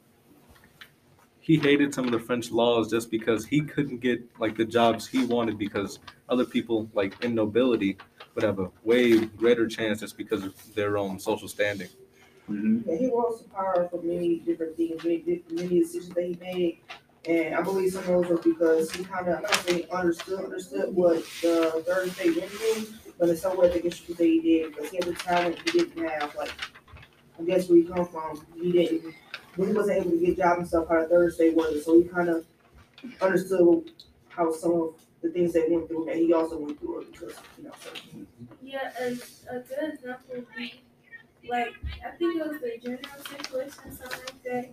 [1.39, 5.05] He hated some of the French laws just because he couldn't get like the jobs
[5.07, 7.97] he wanted because other people like in nobility
[8.33, 11.87] would have a way greater chance just because of their own social standing.
[12.47, 16.37] Hmm Yeah, he rose to power for many different things, many, many decisions that he
[16.39, 16.79] made.
[17.27, 20.43] And I believe some of those were because he kind of, I don't think understood,
[20.43, 24.17] understood what the third state went through, but in some ways, I guess you could
[24.17, 26.51] say he did, because he had the talent he didn't have, like,
[27.39, 29.15] I guess where he come from, he didn't,
[29.55, 32.03] he wasn't able to get jobs and stuff how the third state was, so he
[32.07, 32.45] kind of
[33.21, 33.89] understood
[34.29, 37.33] how some of the things they went through, that he also went through, it because,
[37.57, 37.89] you know, so.
[38.61, 40.81] Yeah, a, a good example would be
[41.49, 41.73] like
[42.05, 44.69] I think it was the general situation, something like that.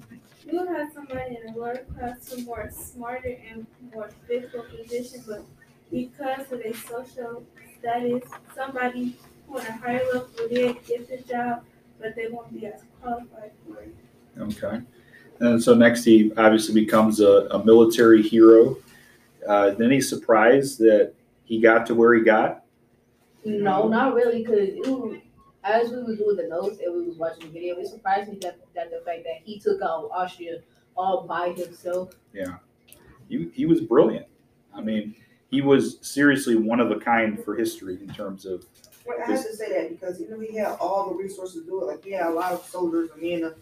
[0.47, 4.63] You would have somebody in a lower class who more smarter and more fit for
[4.63, 5.45] position, but
[5.91, 7.45] because of their social
[7.79, 11.63] status, somebody who on a higher level did get the job,
[12.01, 13.95] but they won't be as qualified for it.
[14.39, 14.81] Okay.
[15.41, 18.77] And so next he obviously becomes a, a military hero.
[19.47, 21.13] Uh, then he's surprised that
[21.45, 22.65] he got to where he got.
[23.45, 25.19] No, not really, because it was,
[25.65, 28.39] as we was doing the notes and we was watching the video, it surprised me
[28.43, 30.61] that, that the fact that he took out Austria
[30.97, 32.11] all by himself.
[32.33, 32.57] Yeah,
[33.29, 34.27] he, he was brilliant.
[34.75, 35.15] I mean,
[35.51, 38.65] he was seriously one of a kind for history in terms of
[39.07, 41.67] Well, I have to say that because even though he had all the resources to
[41.67, 43.53] do it, like he had a lot of soldiers and men to uh,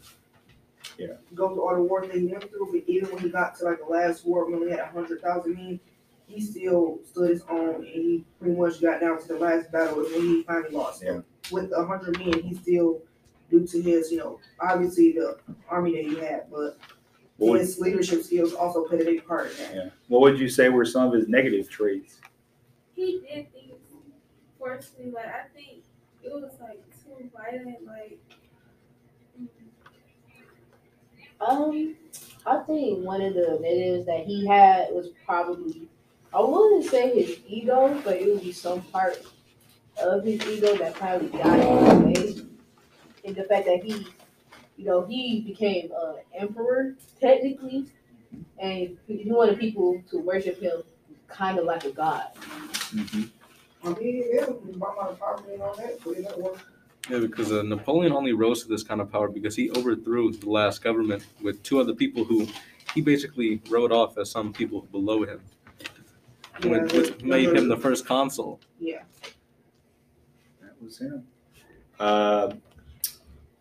[0.98, 1.06] Yeah.
[1.34, 3.64] go through all the wars that he went through, but even when he got to
[3.64, 5.80] like the last war, when he had a hundred thousand men,
[6.26, 10.04] he still stood his own and he pretty much got down to the last battle
[10.04, 11.02] and when he finally lost.
[11.02, 11.20] Yeah.
[11.50, 13.02] With a hundred men, he still,
[13.50, 16.78] due to his, you know, obviously the army that he had, but
[17.36, 19.74] what would, his leadership skills also played a big part in that.
[19.74, 19.88] yeah.
[20.08, 22.20] what would you say were some of his negative traits?
[22.94, 23.70] He did things
[24.58, 25.82] forcefully, like I think
[26.22, 28.18] it was like too violent, like
[29.40, 29.48] mm,
[31.40, 31.96] Um,
[32.46, 35.88] I think one of the negatives that he had was probably,
[36.34, 39.24] I wouldn't say his ego, but it would be some part
[39.98, 42.46] of his ego that probably got in his way.
[43.24, 44.06] And the fact that he,
[44.76, 47.86] you know, he became an emperor technically,
[48.58, 50.82] and he wanted people to worship him
[51.28, 52.24] kind of like a god.
[52.34, 53.30] Mhm.
[53.82, 56.58] I mean, yeah, my my property and all that, so it don't.
[57.08, 60.50] Yeah, because uh, Napoleon only rose to this kind of power because he overthrew the
[60.50, 62.46] last government with two other people who
[62.94, 65.40] he basically wrote off as some people below him,
[66.62, 68.60] Yeah, which, which made him the first consul.
[68.78, 69.02] Yeah.
[70.80, 71.24] That was him.
[71.98, 72.52] Uh,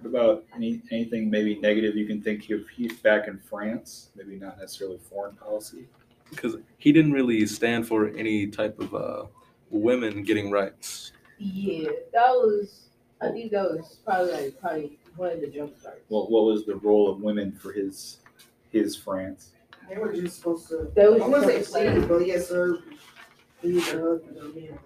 [0.02, 4.10] what about any, anything maybe negative you can think of he's back in France?
[4.16, 5.88] Maybe not necessarily foreign policy.
[6.30, 9.26] because he didn't really stand for any type of uh,
[9.70, 11.12] women getting rights.
[11.38, 12.86] Yeah, that was.
[13.22, 16.00] I think that was probably like probably one of the jump starts.
[16.08, 18.20] What what was the role of women for his
[18.72, 19.52] his France?
[19.90, 22.80] They were just supposed to, That was I wouldn't say just- slaves, but yes, sir.
[23.64, 23.80] Either
[24.22, 24.80] husband or man.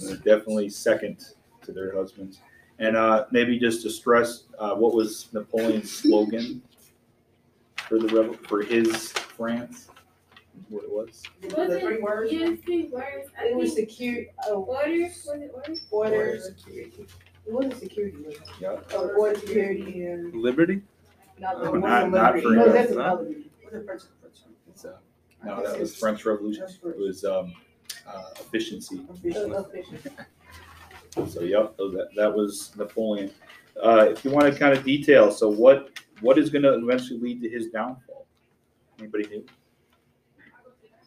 [0.00, 1.24] They're definitely second
[1.66, 2.40] to their husbands.
[2.78, 6.62] And uh, maybe just to stress, uh, what was Napoleon's slogan
[7.88, 9.88] for the rebel for his France?
[10.68, 11.22] What it was?
[11.54, 12.32] Was The three words?
[12.32, 14.24] yeah, three words, I It was think, secure.
[14.46, 15.76] Oh, order, was it order?
[15.90, 16.50] orders.
[16.66, 18.16] It wasn't security.
[18.24, 18.42] Was it?
[18.60, 18.80] Yeah.
[18.92, 20.04] Oh, order security.
[20.06, 20.34] and.
[20.34, 20.82] Liberty?
[21.38, 21.80] Not the Uh, one.
[21.80, 23.00] not- not for- No, that's Huh?
[23.00, 23.24] another.
[23.62, 24.02] What's French?
[24.20, 24.36] French?
[24.70, 24.96] It's, uh,
[25.44, 26.64] no, that was French Revolution.
[26.84, 27.52] It was um,
[28.06, 29.02] uh, efficiency.
[29.10, 29.70] Official.
[31.24, 33.30] So yep, that that was Napoleon.
[33.82, 37.18] Uh, if you want to kind of detail, so what what is going to eventually
[37.18, 38.26] lead to his downfall?
[38.98, 39.46] Anybody new?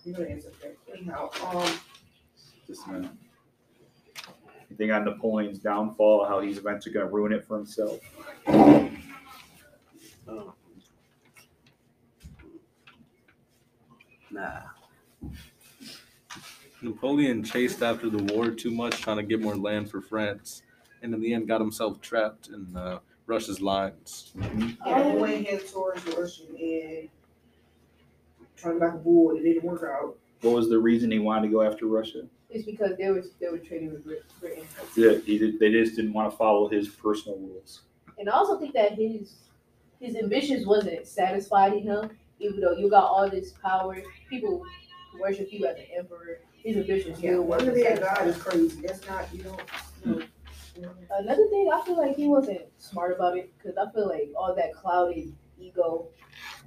[0.06, 0.52] You know the answer.
[0.94, 1.30] Anyhow,
[2.68, 3.12] Just a minute.
[4.70, 6.26] Anything on Napoleon's downfall?
[6.26, 8.00] How he's eventually going to ruin it for himself?
[14.32, 14.62] Nah.
[16.82, 20.64] Napoleon chased after the war too much, trying to get more land for France,
[21.02, 24.34] and in the end got himself trapped in uh, Russia's lines.
[24.36, 27.10] yeah, he went ahead towards Russia and
[28.56, 30.18] trying to back a bull, it didn't work out.
[30.42, 32.24] What was the reason he wanted to go after Russia?
[32.50, 34.64] It's because they were they were trading with Britain.
[34.96, 37.82] Yeah, he did, they just didn't want to follow his personal rules.
[38.18, 39.36] And I also think that his
[40.00, 42.10] his ambitions wasn't satisfied in him.
[42.40, 44.64] Even though you got all this power, people
[45.20, 46.40] worship you as an emperor.
[46.64, 48.82] His ambitions Yeah, still one of wasn't God is crazy.
[48.82, 49.58] That's not, you know.
[50.06, 50.22] you know,
[50.76, 50.92] you know.
[51.18, 54.56] Another thing, I feel like he wasn't smart about it because I feel like all
[54.56, 56.08] that clouded ego.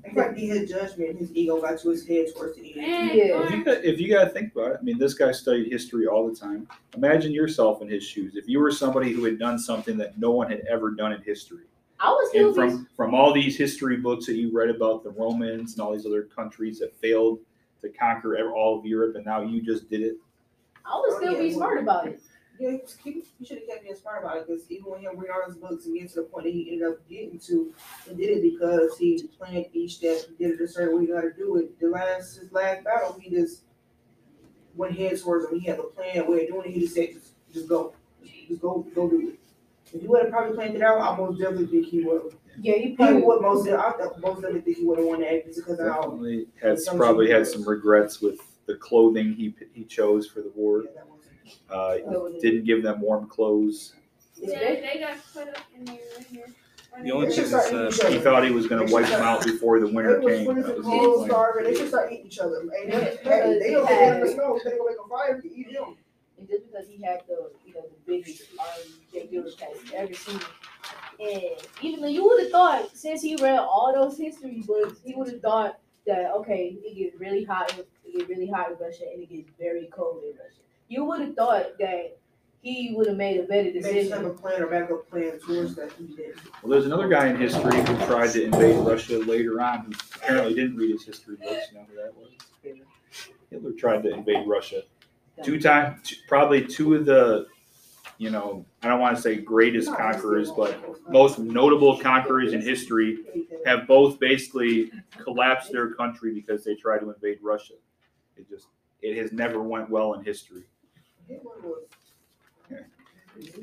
[0.05, 3.11] It's like his judgment, his ego got to his head towards the end.
[3.14, 3.44] Yeah.
[3.44, 5.70] If you, got, if you got to think about it, I mean, this guy studied
[5.70, 6.66] history all the time.
[6.96, 8.35] Imagine yourself in his shoes.
[8.35, 11.22] If you were somebody who had done something that no one had ever done in
[11.22, 11.64] history,
[12.00, 15.74] I was and from from all these history books that you read about the Romans
[15.74, 17.38] and all these other countries that failed
[17.83, 20.16] to conquer all of Europe, and now you just did it.
[20.85, 22.21] I would still yeah, be smart about it.
[22.59, 25.01] Yeah, he, was- he, he should have kept being smart about it because even when
[25.01, 27.38] him read all his books and get to the point that he ended up getting
[27.38, 27.75] to,
[28.09, 31.12] he did it because he planned each step, he did it a certain way, he
[31.12, 31.79] got to do it.
[31.81, 33.64] The last his last battle, he just
[34.75, 35.59] went head towards him.
[35.61, 36.75] He had a plan, way of doing it.
[36.75, 37.95] He just said, just, just go,
[38.49, 39.38] just go, go do it.
[39.95, 42.37] If you would have probably planned it out, I most definitely think he would.
[42.60, 45.20] Yeah, he He probably would most, I th- most definitely think he would have won
[45.20, 46.00] that just because of how.
[46.02, 50.50] Definitely has Some probably had some regrets with the clothing he he chose for the
[50.54, 50.82] war.
[50.84, 51.18] Yeah, that was-
[52.06, 53.94] Uh, That didn't give them warm clothes.
[54.36, 56.46] Yeah, they got put up in there right here.
[57.02, 58.10] The only They thing should is start eating that each other.
[58.14, 60.46] He thought he was going to wipe them out before the winter They was came.
[60.46, 61.30] freezing was his cold, plan.
[61.30, 61.64] starving.
[61.64, 62.62] They should start eating each other.
[62.70, 64.60] Hey, Yeah, they, they don't because get in the he snow.
[64.64, 65.96] They go make a fire to eat him.
[66.38, 70.12] and just because he had the you know the biggest army that Gilbert has ever
[70.14, 70.40] seen.
[71.20, 71.42] And
[71.83, 75.29] even though you would have thought, since he read all those history books, he would
[75.29, 79.05] have thought that okay, it gets really hot, in- it gets really hot in Russia,
[79.12, 80.61] and it gets very cold in Russia.
[80.88, 82.16] You would have thought that
[82.62, 84.38] he would have made a better Maybe have a decision.
[84.38, 86.35] plan or backup plan towards that he did.
[86.62, 90.55] Well, there's another guy in history who tried to invade Russia later on who apparently
[90.55, 91.66] didn't read his history books.
[91.72, 92.31] You know who that was?
[93.51, 94.83] Hitler tried to invade Russia.
[95.42, 97.46] Two times, probably two of the,
[98.22, 100.78] you know, I don't want to say greatest conquerors, but
[101.11, 103.18] most notable conquerors in history
[103.66, 104.92] have both basically
[105.24, 107.74] collapsed their country because they tried to invade Russia.
[108.36, 108.68] It just,
[109.01, 110.62] it has never went well in history.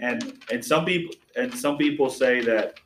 [0.01, 2.81] And and some people and some people say that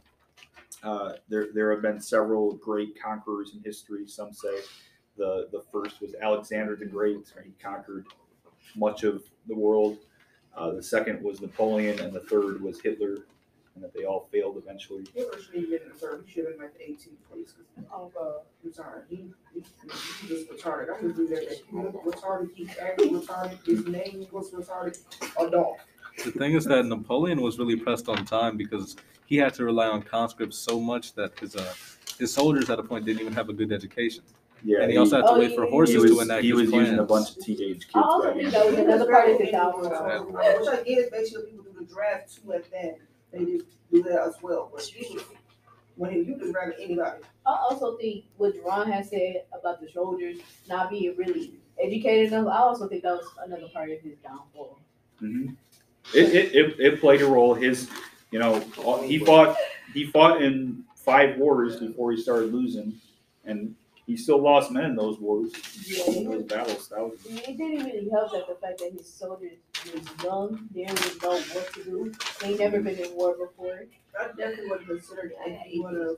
[0.84, 4.06] uh, there there have been several great conquerors in history.
[4.06, 4.60] Some say
[5.18, 8.06] the the first was Alexander the Great, he conquered
[8.76, 9.98] much of the world.
[10.56, 13.20] Uh, the second was Napoleon, and the third was Hitler,
[13.76, 15.04] and that they all failed eventually.
[15.16, 16.24] Hitler should have been in the third.
[16.28, 17.54] He should have been like the 18th place.
[17.54, 18.42] 'cause Oh, God.
[18.64, 19.02] I'm sorry.
[19.10, 19.16] He,
[19.54, 19.62] he,
[20.22, 20.94] he just retarded.
[20.96, 21.52] I'm gonna do that.
[21.70, 22.54] He look retarded.
[22.56, 23.66] He acting retarded.
[23.66, 25.00] His name was retarded.
[25.40, 25.74] A.
[26.24, 28.96] The thing is that Napoleon was really pressed on time because
[29.26, 31.74] he had to rely on conscripts so much that his uh,
[32.20, 34.24] his soldiers at a point didn't even have a good education.
[34.64, 36.50] Yeah, and he also had to Oh, wait for horses he to was, enact he
[36.50, 37.92] his was using a bunch of teenage kids.
[37.96, 38.52] I also back think in.
[38.52, 40.26] that was another part of the downfall.
[40.26, 42.98] Which I get is basically people do the draft too at that,
[43.32, 45.20] they do do that as well, but he
[45.96, 47.22] when you just rather anybody.
[47.46, 50.38] I also think what Jerron has said about the soldiers
[50.68, 54.80] not being really educated enough, I also think that was another part of his downfall.
[55.22, 55.54] Mm-hmm.
[56.14, 57.54] It, it, it, it played a role.
[57.54, 57.90] His,
[58.32, 58.60] you know,
[59.04, 59.56] he fought,
[59.94, 62.94] he fought in five wars before he started losing,
[63.46, 63.76] and
[64.06, 65.52] he still lost men in those wars.
[65.88, 66.06] Yeah.
[66.14, 67.26] In those battles, thousands.
[67.26, 69.58] It didn't really help that the fact that his soldiers
[69.94, 72.14] was young, they didn't really know what to do.
[72.42, 73.86] They never been in war before.
[74.20, 76.16] I definitely would have considered it if he would have,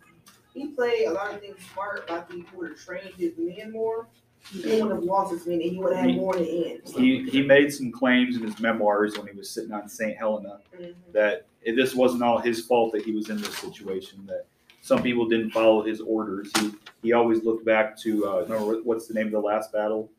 [0.53, 4.07] he played a lot of things smart, like he would have trained his men more.
[4.51, 6.81] He would have lost his men and he would have had more in the end.
[6.95, 10.15] He, he made some claims in his memoirs when he was sitting on St.
[10.15, 10.93] Helena Mhm.
[11.13, 14.23] that this wasn't all his fault that he was in this situation.
[14.27, 14.45] That
[14.85, 16.51] some people didn't follow his orders.
[16.59, 16.71] He
[17.01, 20.11] he always looked back to uh, remember what's the name of the last battle?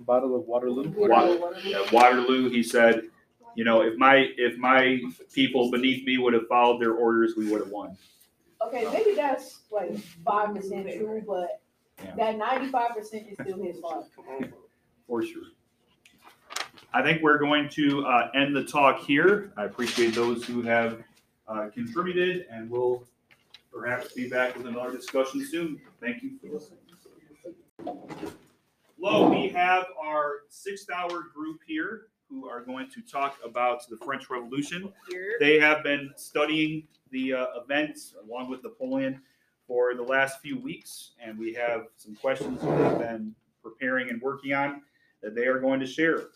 [0.00, 0.88] Battle of Waterloo.
[0.90, 3.02] Water- At Waterloo, he said,
[3.54, 5.00] you know, if my if my
[5.32, 7.96] people beneath me would have followed their orders, we would have won.
[8.66, 11.60] Okay, maybe that's like five percent true, but
[12.04, 12.14] Yeah.
[12.16, 14.08] that ninety-five percent is still his fault.
[15.06, 15.44] For sure.
[16.92, 19.52] I think we're going to uh, end the talk here.
[19.56, 21.04] I appreciate those who have
[21.46, 23.04] uh, contributed, and we'll
[23.76, 25.80] perhaps be back with another discussion soon.
[26.00, 26.78] Thank you for listening.
[28.98, 34.30] Hello, we have our sixth-hour group here who are going to talk about the French
[34.30, 34.92] Revolution.
[35.38, 39.20] They have been studying the uh, events along with Napoleon
[39.68, 44.22] for the last few weeks, and we have some questions that they've been preparing and
[44.22, 44.82] working on
[45.22, 46.28] that they are going to share.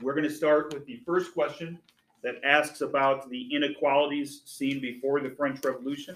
[0.00, 1.80] We're going to start with the first question
[2.22, 6.14] that asks about the inequalities seen before the French Revolution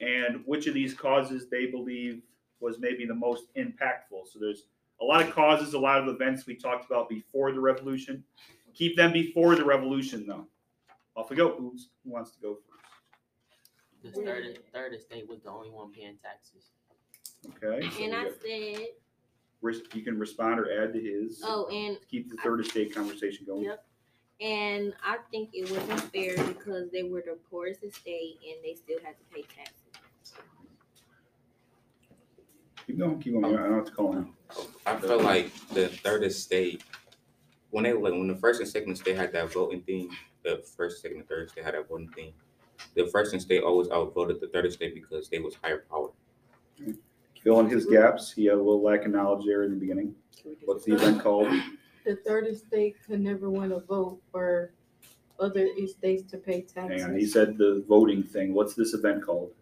[0.00, 2.22] and which of these causes they believe
[2.60, 4.26] was maybe the most impactful.
[4.30, 4.64] So there's
[5.00, 8.22] a lot of causes, a lot of events we talked about before the revolution.
[8.74, 10.46] Keep them before the revolution, though.
[11.16, 11.56] Off we go.
[11.56, 14.14] Who's, who wants to go first?
[14.16, 16.70] The third, third estate was the only one paying taxes.
[17.62, 17.88] Okay.
[17.90, 18.86] so And I got- said,
[19.94, 21.42] You can respond or add to his.
[21.44, 23.64] oh, and Keep the third estate conversation going.
[23.64, 23.84] Yep.
[24.40, 28.98] and I think it wasn't fair because they were the poorest estate and they still
[29.04, 29.76] had to pay taxes.
[32.90, 33.56] Keep going, keep going.
[33.56, 34.34] I don't have to call him.
[34.84, 36.82] I feel like the third estate,
[37.70, 40.10] when they like when the first and second estate had that voting thing,
[40.42, 42.32] the first, second, and third estate had that voting thing.
[42.96, 46.10] The first estate always outvoted the third estate because they was higher power.
[47.40, 48.32] Fill in his gaps.
[48.32, 50.12] He had a little lack of knowledge there in the beginning.
[50.64, 51.46] What's the event called?
[52.04, 54.72] The third estate could never win a vote for
[55.38, 58.52] other estates to pay Hang on, he said the voting thing.
[58.52, 59.52] What's this event called?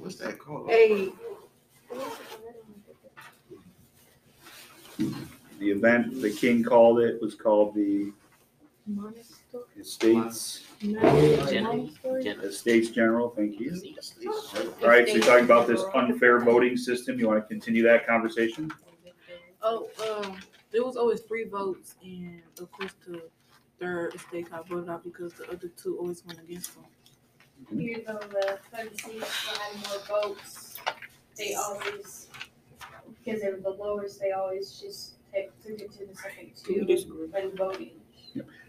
[0.00, 0.70] What's that called?
[0.70, 1.12] Hey,
[5.58, 8.12] The event the king called it was called the
[8.86, 12.22] monastery, Estates monastery?
[12.24, 13.30] Gen- Estates General.
[13.30, 13.80] Thank you.
[14.82, 17.18] All right, so you're talking about this unfair voting system.
[17.18, 18.70] You want to continue that conversation?
[19.62, 19.88] Oh,
[20.24, 20.38] um,
[20.70, 23.20] there was always three votes and of course the
[23.78, 26.84] third estate got voted out because the other two always went against them.
[27.72, 30.78] Even though the third seats had more votes,
[31.36, 32.28] they always,
[33.24, 37.28] because they were the lowest, they always just take, took it to the second two
[37.30, 37.90] when voting.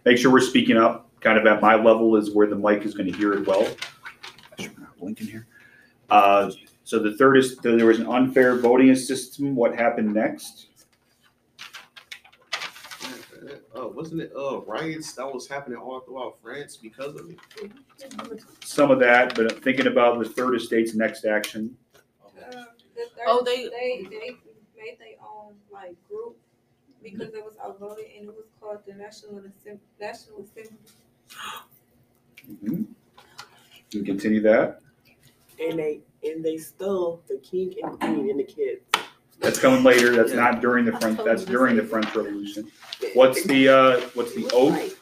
[0.05, 1.09] Make sure we're speaking up.
[1.19, 3.67] Kind of at my level is where the mic is going to hear it well.
[4.57, 5.47] I should not blink in here.
[6.09, 6.51] Uh,
[6.83, 9.55] so the third is there was an unfair voting system.
[9.55, 10.67] What happened next?
[13.73, 17.39] Uh, wasn't it uh riots that was happening all throughout France because of it?
[18.65, 21.75] Some of that, but I'm thinking about the third estate's next action.
[22.35, 24.37] The third Oh, they- they they
[24.77, 26.37] made their own like group
[27.01, 29.79] because it was outvoted and it was called the National Assembly.
[29.99, 30.77] National Assembly.
[32.49, 32.85] Mhm.
[33.91, 34.81] You continue that.
[35.59, 38.81] and they and they stole the king and queen and the kids.
[39.41, 40.15] That's coming later.
[40.15, 41.19] That's not during the French.
[41.25, 42.71] That's during the French Revolution.
[43.15, 44.97] What's the uh, what's the oath?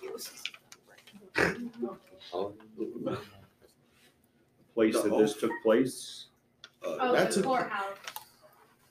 [4.73, 6.27] Place that this took place.
[6.85, 7.97] Uh, Oh, that the took, courthouse.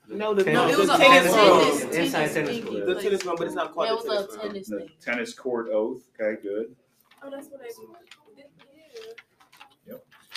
[0.09, 2.87] No, the No, no, it was a tennis tennis- tennis- Inside tennis tennis court.
[2.87, 5.69] The tennis club, but it's not That called the tennis a tennis The tennis court
[5.71, 6.03] oath.
[6.21, 6.77] Okay, good.
[7.23, 9.13] Oh, that's what they yeah.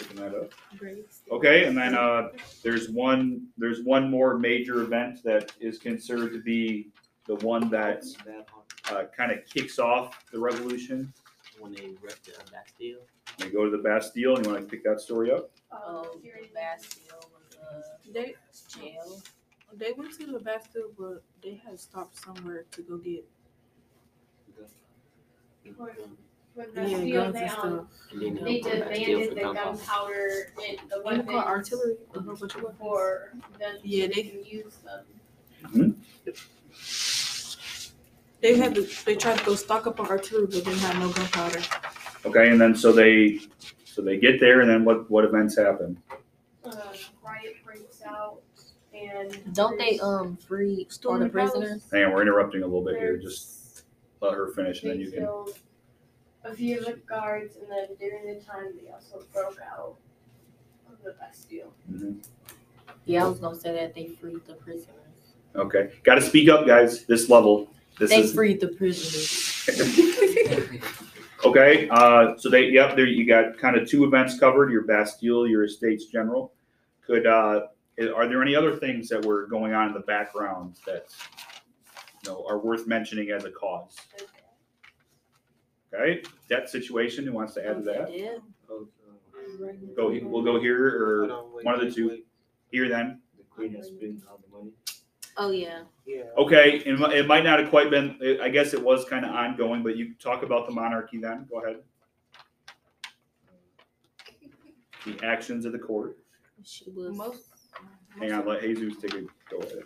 [0.02, 0.52] Picking that up.
[0.78, 1.06] Great.
[1.32, 2.30] Okay, and then uh,
[2.64, 6.89] there's one there's one more major event that is considered to be
[7.28, 8.04] the one that
[8.91, 11.14] uh, kind of kicks off the revolution.
[11.60, 13.02] when they wrecked the Bastille.
[13.38, 15.52] They go to the Bastille, and you want to pick that story up?
[15.72, 18.34] Oh, the Bastille was a They
[18.68, 19.22] jail.
[19.74, 23.24] they went to the Bastille, but they had stopped somewhere to go get
[25.78, 25.93] For,
[26.56, 28.12] for the yeah, Bastille, guns they, and um, stuff.
[28.12, 29.72] And then they put Bastille demanded for the gunpowder.
[29.78, 32.78] gunpowder and the And they call weapons artillery, a whole bunch of weapons.
[32.80, 34.76] for them Yeah, they- even use
[35.74, 36.04] them.
[38.41, 40.97] They had to, they tried to go stock up on artillery, but they didn't have
[40.99, 41.60] no gunpowder.
[42.26, 43.39] Okay, and then so they,
[43.86, 46.02] so they get there, and then what, what events happen?
[46.64, 46.74] Um,
[47.24, 48.41] riot breaks out
[48.93, 49.54] and.
[49.54, 51.88] Don't they there's- um free all Storm the the prisoners?
[51.91, 53.84] Hang on, we're interrupting a little bit here, there's- just
[54.22, 55.20] let her finish, and then They you can.
[55.22, 55.60] killed
[56.44, 59.96] a few of the guards, and then during the time, they also broke out
[60.92, 61.74] of the Bastille.
[61.92, 62.24] Mhm.
[63.06, 64.96] Yeah, I was gonna say that they freed the prisoners.
[65.56, 67.70] Okay, gotta speak up, guys, this level,
[68.00, 68.34] this They is.
[68.36, 69.68] freed the prisoners.
[71.44, 75.48] Okay, uh, so they, yep, there, you got kind of two events covered, your Bastille,
[75.48, 76.54] your Estates General.
[77.04, 77.66] Could, uh,
[78.16, 81.06] are there any other things that were going on in the background that,
[82.24, 83.98] you know, are worth mentioning as a cause?
[85.94, 88.18] Okay, debt situation, who wants to add to that?
[88.18, 88.38] Yeah.
[89.96, 91.28] Go, we'll go here, or
[91.64, 92.22] one of the two,
[92.72, 93.20] here then?
[93.38, 94.72] The queen has spent all the money.
[95.38, 95.82] Oh yeah.
[96.06, 96.24] Yeah.
[96.38, 99.32] Okay, it mi- it might not have quite been, I guess it was kind of
[99.32, 101.78] ongoing, but you talk about the monarchy then, go ahead.
[105.06, 106.18] The actions of the court.
[106.64, 107.48] She was Most.
[108.20, 109.86] Hang on, let Jesus take a go at it.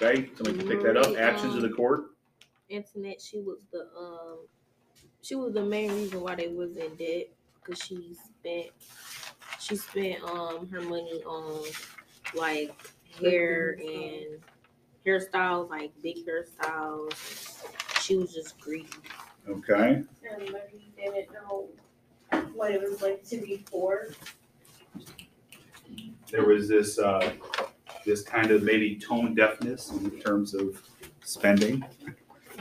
[0.00, 1.16] Okay, somebody can pick that up.
[1.16, 2.10] Actions of the court.
[2.70, 4.38] Antoinette, she was the um
[5.22, 7.28] she was the main reason why they was in debt
[7.64, 8.66] because she spent
[9.58, 11.64] she spent um her money on
[12.34, 12.74] like
[13.20, 14.40] hair and
[15.04, 17.64] hairstyles, like big hairstyles.
[18.02, 18.88] She was just greedy.
[19.48, 21.68] Okay, And Marie didn't know
[22.54, 24.08] what it was like to be poor.
[26.30, 27.32] there was this, uh,
[28.08, 30.82] this kind of maybe tone deafness in terms of
[31.22, 31.84] spending.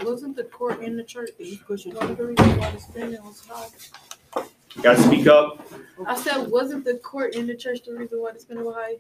[0.04, 1.32] Wasn't the court in the church?
[1.40, 4.44] Because you know the reason why the spending was high.
[4.82, 5.66] Gotta speak up.
[6.06, 8.98] I said, wasn't the court in the church the reason why the spending was high?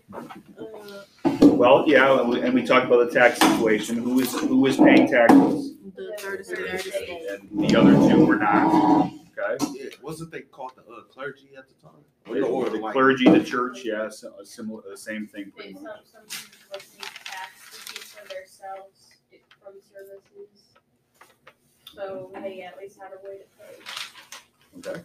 [0.57, 3.97] Uh, Well, yeah, and we, and we talked about the tax situation.
[3.97, 5.73] Who is, who is paying taxes?
[5.95, 7.09] the third estate.
[7.29, 9.11] And the other two were not.
[9.37, 9.65] Okay?
[9.73, 12.01] Yeah, wasn't they called the uh, clergy at the time?
[12.25, 15.73] The Or the like- clergy, the church, yeah, so- a similar, the same thing pretty
[15.73, 16.05] much.
[16.11, 19.13] some people receive tax to for themselves
[19.63, 20.63] from services.
[21.93, 23.45] So they at least had a way to
[24.83, 24.89] pay.
[24.91, 25.01] Okay.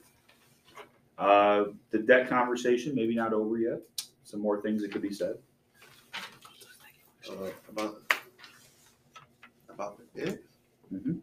[1.18, 3.80] Uh, the debt conversation, maybe not over yet.
[4.24, 5.36] Some more things that could be said.
[7.30, 7.34] uh,
[7.68, 8.02] about
[9.68, 10.38] about the debt.
[10.90, 11.20] The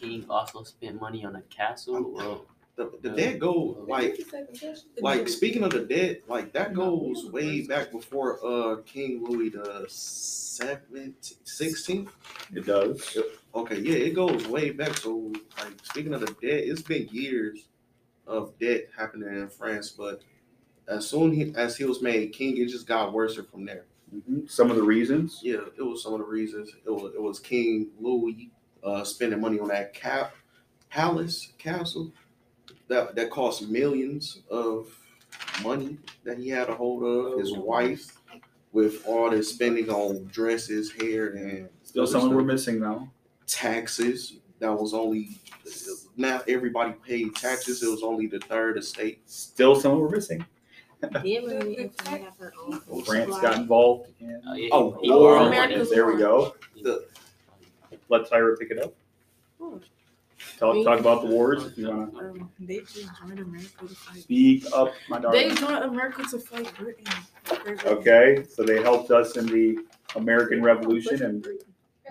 [0.00, 2.12] king also spent money on a castle.
[2.14, 2.46] Well,
[2.76, 4.18] The, the debt go like
[5.02, 9.84] like speaking of the debt, like that goes way back before uh King Louis the
[9.88, 12.10] seventeenth, sixteenth.
[12.54, 13.18] It does.
[13.54, 14.96] Okay, yeah, it goes way back.
[14.96, 17.68] So like speaking of the debt, it's been years
[18.26, 20.22] of debt happening in France, but
[20.88, 23.84] as soon he, as he was made king, it just got worse from there.
[24.14, 24.50] Mhm.
[24.50, 25.40] Some of the reasons.
[25.42, 26.70] Yeah, it was some of the reasons.
[26.86, 28.50] It was it was King Louis
[28.84, 30.34] uh spending money on that cap
[30.90, 32.12] palace castle
[32.88, 34.88] that that cost millions of
[35.62, 37.38] money that he had a hold of.
[37.38, 38.16] His wife
[38.72, 43.08] with all this spending on dresses, hair, and Still other someone we're missing though.
[43.46, 44.38] taxes.
[44.60, 45.38] That was only
[46.16, 47.82] not everybody paid taxes.
[47.82, 49.20] It was only the third estate.
[49.26, 50.44] Still someone we're missing.
[51.22, 54.40] Did Marie Antoinette have her own food France got involved in.
[54.54, 55.38] yeah, Oh, he War.
[55.38, 56.54] America's There we go.
[56.82, 57.06] The
[58.10, 58.94] Let Tyra pick it up.
[59.60, 59.76] Hmm.
[60.58, 62.18] Talk, talk about the wars if you wanna.
[62.18, 64.22] Um, they just joined America to fight.
[64.22, 67.04] Speak up, my They joined America to fight Britain.
[67.44, 67.78] Britain.
[67.86, 69.78] Okay, so they helped us in the
[70.16, 71.46] American Revolution and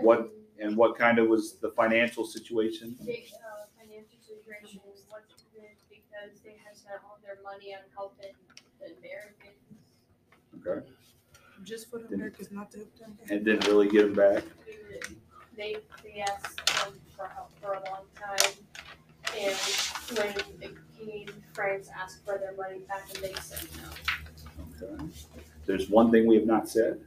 [0.02, 0.30] what,
[0.60, 2.96] and what kind of was the financial situation?
[3.04, 5.04] Big, uh, financial situation was
[5.56, 8.36] good because they had spent all their money on helping
[8.80, 9.58] the Americans.
[10.68, 10.86] Okay,
[11.64, 13.18] Just for the Americans not to help them.
[13.32, 14.44] and didn't really get them back.
[15.60, 18.54] They, they asked them for help for a long time.
[19.38, 19.58] And
[20.18, 24.88] when the king France asked for their money back and they said no.
[24.88, 25.04] Okay.
[25.66, 27.02] There's one thing we have not said.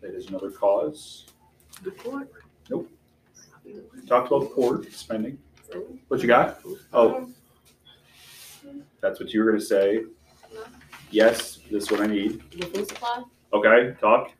[0.00, 1.26] That is another cause.
[1.84, 2.32] The court.
[2.70, 2.90] Nope.
[4.06, 5.36] Talked about the court spending.
[6.08, 6.62] What you got?
[6.94, 7.28] Oh,
[9.02, 10.04] that's what you were gonna say.
[11.10, 12.42] Yes, this is what I need.
[12.52, 13.22] The food supply?
[13.52, 14.32] Okay, talk.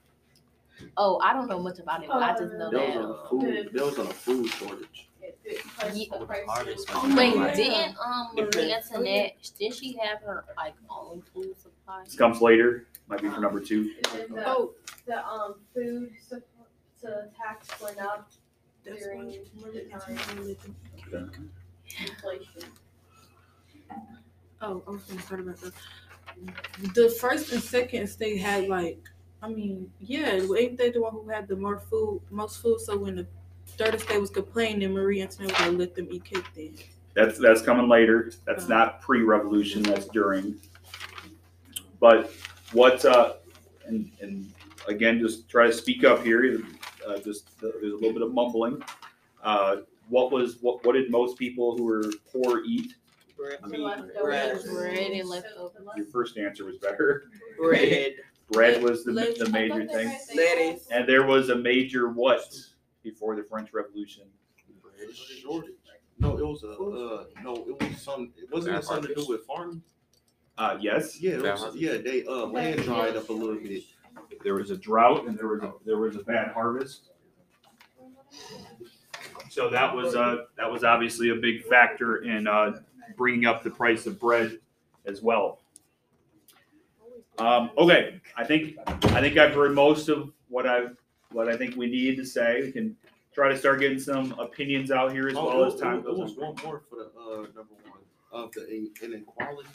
[0.96, 3.24] Oh, I don't know much about it, but I just know There was that.
[3.24, 5.08] a food, there was a food shortage.
[5.44, 9.50] Wait, didn't um Marie Antoinette?
[9.58, 12.02] Did she have her like own food supply?
[12.04, 13.90] This comes later, might be for number two.
[14.02, 14.72] The, Oh,
[15.06, 16.42] the, um, food supp-
[17.00, 18.30] to tax went up
[18.84, 19.28] during
[19.72, 20.18] the time
[22.00, 22.62] inflation.
[24.60, 25.72] Oh, I was gonna start about that.
[26.94, 28.98] The first and second state had like,
[29.42, 32.80] I mean, yeah, ain't they the one who had the more food, most food?
[32.80, 33.26] So when the
[33.66, 36.74] third estate was complaining, Marie Antoinette was like, let them eat cake then.
[37.14, 38.32] That's that's coming later.
[38.46, 39.82] That's not pre-revolution.
[39.82, 40.60] That's during.
[42.00, 42.30] But
[42.72, 43.04] what?
[43.04, 43.34] Uh,
[43.86, 44.50] and and
[44.88, 46.62] again, just try to speak up here.
[47.06, 48.82] Uh, just uh, there's a little bit of mumbling.
[49.42, 49.78] Uh,
[50.08, 50.84] what was what?
[50.86, 52.94] What did most people who were poor eat?
[53.36, 53.58] Bread.
[53.66, 54.64] Leftovers.
[54.64, 55.72] Bread and leftovers.
[55.96, 57.24] Your first answer was better.
[57.58, 58.14] Bread.
[58.52, 59.38] Bread was the, Lettuce.
[59.38, 60.86] the major thing, Lettuce.
[60.90, 62.54] and there was a major what
[63.02, 64.24] before the French Revolution.
[64.82, 65.72] Bread shortage.
[66.18, 69.26] No, it was a, uh, no, it was some, it wasn't it something to do
[69.28, 69.82] with farming?
[70.58, 73.82] Uh, yes, Yeah, it was, yeah, they, uh, land dried up a little bit.
[74.44, 77.08] there was a drought and there was a, there was a bad harvest.
[79.50, 82.80] So that was uh that was obviously a big factor in uh
[83.16, 84.58] bringing up the price of bread
[85.04, 85.60] as well.
[87.42, 90.96] Um, okay, I think I think I've heard most of what I've
[91.32, 92.60] what I think we need to say.
[92.62, 92.96] We can
[93.34, 96.18] try to start getting some opinions out here as Oh, well it as time goes
[96.18, 96.54] was on.
[96.54, 97.98] one more for the, uh, number one,
[98.30, 99.68] of the in- inequality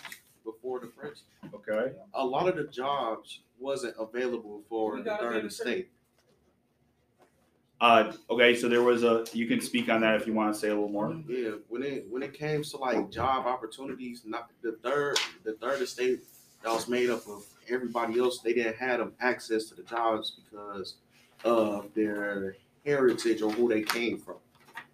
[0.45, 1.17] before the French.
[1.53, 5.89] Okay, A lot of the jobs wasn't available for We the gotta third be estate.
[7.81, 10.57] uh, okay, so there was a you can speak on that if you want to
[10.59, 11.13] say a little more.
[11.27, 15.81] Yeah, when it, when it came to like job opportunities, not the third, the third
[15.81, 16.23] estate
[16.63, 20.39] that was made up of everybody else, they didn't have them access to the jobs
[20.43, 20.95] because
[21.43, 22.55] of their
[22.85, 24.35] heritage or who they came from.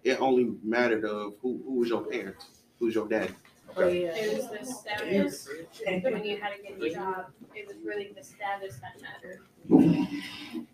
[0.02, 2.46] It only mattered of who, who was your parents,
[2.78, 3.34] who's your daddy.
[3.76, 4.14] Oh yeah.
[4.14, 5.48] It was the status,
[5.84, 9.40] when you had to get a job, it was really the status that mattered.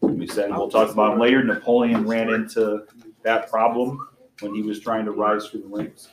[0.00, 1.42] We said we'll talk about him later.
[1.42, 2.86] Napoleon ran into
[3.22, 4.06] that problem
[4.40, 6.08] when he was trying to rise through the ranks.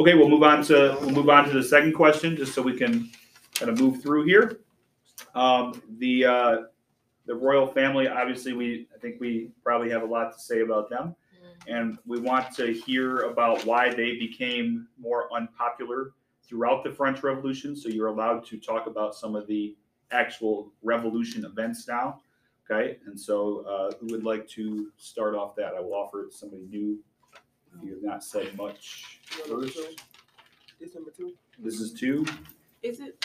[0.00, 2.76] Okay, we'll move on to we'll move on to the second question, just so we
[2.76, 3.10] can
[3.54, 4.60] kind of move through here.
[5.34, 6.56] Um, the uh,
[7.26, 10.90] the royal family, obviously, we I think we probably have a lot to say about
[10.90, 11.14] them,
[11.66, 16.12] and we want to hear about why they became more unpopular
[16.42, 17.74] throughout the French Revolution.
[17.76, 19.76] So you're allowed to talk about some of the
[20.10, 22.20] actual revolution events now.
[22.70, 25.74] Okay, and so uh, who would like to start off that?
[25.74, 26.98] I will offer it to somebody new.
[27.78, 29.74] If you have not said much first.
[29.74, 29.96] two.
[30.78, 31.32] This number two.
[31.58, 32.26] This is two.
[32.82, 33.24] Is it?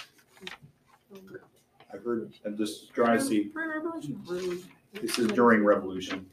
[1.93, 3.51] I've heard, I'm just trying to see.
[5.01, 6.25] This is during revolution.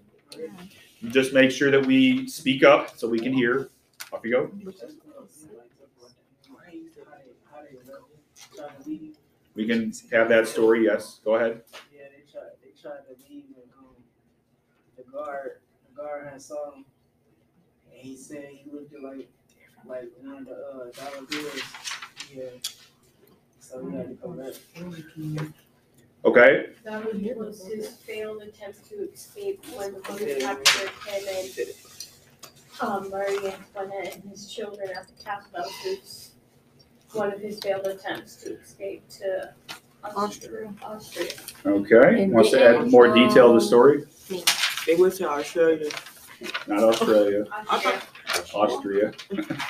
[1.08, 3.68] Just make sure that we speak up so we can hear.
[4.12, 4.50] Off you go.
[9.54, 11.20] We can have that story, yes.
[11.24, 11.62] Go ahead.
[11.94, 12.50] Yeah, they tried.
[12.62, 13.94] They tried to leave, and um,
[14.96, 16.84] the guard, the guard had saw him,
[17.92, 19.28] and he said he looked like
[19.86, 21.62] like one of the uh, dollar bills.
[22.34, 22.42] Yeah.
[22.50, 23.63] So he had to come back.
[26.26, 31.50] Okay, That was, was his failed attempt to escape when he was captured him and
[32.80, 35.50] um, Marie Antoinette and his children at the castle.
[35.52, 36.30] That was his,
[37.12, 39.52] one of his failed attempts to escape to
[40.02, 40.72] Austria.
[40.82, 41.30] Austria.
[41.66, 42.26] okay.
[42.28, 44.04] Wants to add more detail to the story?
[44.86, 45.90] They went to Australia.
[46.66, 48.02] Not Australia, Austria.
[48.54, 49.12] Austria.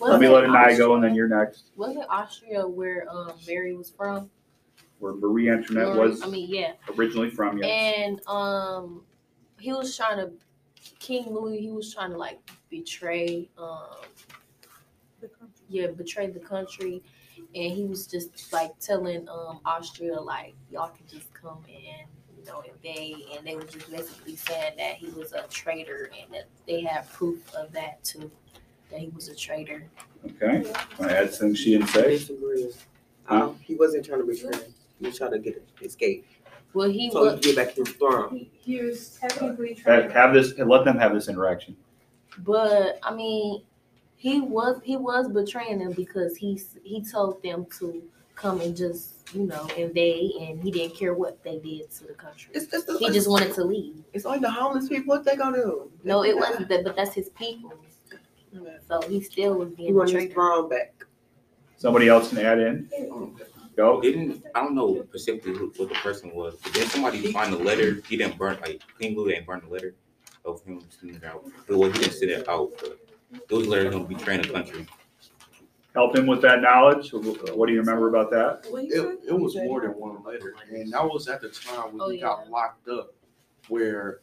[0.00, 1.70] Let me let it die go and then you're next.
[1.76, 4.30] Was it Austria where um Mary was from?
[4.98, 6.72] Where Marie Antoinette Or- was I mean, yeah.
[6.96, 7.94] originally from, yes.
[7.98, 9.02] And um,
[9.58, 10.32] he was trying to
[10.98, 11.60] King Louis.
[11.60, 12.38] He was trying to like
[12.70, 13.96] betray um,
[15.68, 17.02] yeah, betray the country,
[17.54, 22.06] and he was just like telling um Austria like y'all can just come in,
[22.38, 26.32] you know, invade, and they were just basically saying that he was a traitor, and
[26.32, 28.30] that they have proof of that too,
[28.96, 29.84] that he was a traitor.
[30.24, 30.62] Okay,
[30.98, 32.18] want to add something she didn't say?
[32.18, 32.70] Disagree.
[33.24, 33.44] Huh?
[33.48, 34.58] Um, he wasn't trying to betray.
[35.00, 36.26] He was trying to get escape.
[36.72, 37.34] Well, he So he was.
[37.34, 38.28] could get back his throne.
[38.36, 41.76] He, he was technically trying Have to have this, let them have this interaction.
[42.38, 43.62] But I mean,
[44.16, 48.02] he was he was betraying them because he he told them to
[48.34, 52.12] come and just you know invade, and he didn't care what they did to the
[52.14, 52.50] country.
[52.54, 54.02] It's, it's, it's, He just wanted to leave.
[54.12, 55.14] it's like the homeless people.
[55.14, 55.90] What they gonna do?
[56.04, 57.72] No, it wasn't that, but that's his people.
[58.88, 60.34] So he still was He being a wanted his traitor.
[60.34, 61.04] throne back.
[61.76, 62.88] Somebody else can add in?
[63.76, 64.00] Go.
[64.00, 67.58] Didn't I don't know specifically who, what the person was, but then somebody find the
[67.58, 68.00] letter.
[68.08, 69.94] He didn't burn like King Louis didn't burn the letter
[70.46, 71.44] of him sending it out.
[71.68, 72.98] Well, he didn't send it out, but
[73.50, 74.86] it was a letter of him betraying the country.
[75.94, 77.10] Help him with that knowledge.
[77.12, 78.66] What do you remember about that?
[78.72, 82.08] It, it was more than one letter, and that was at the time when Oh,
[82.08, 83.12] he got locked up,
[83.68, 84.20] where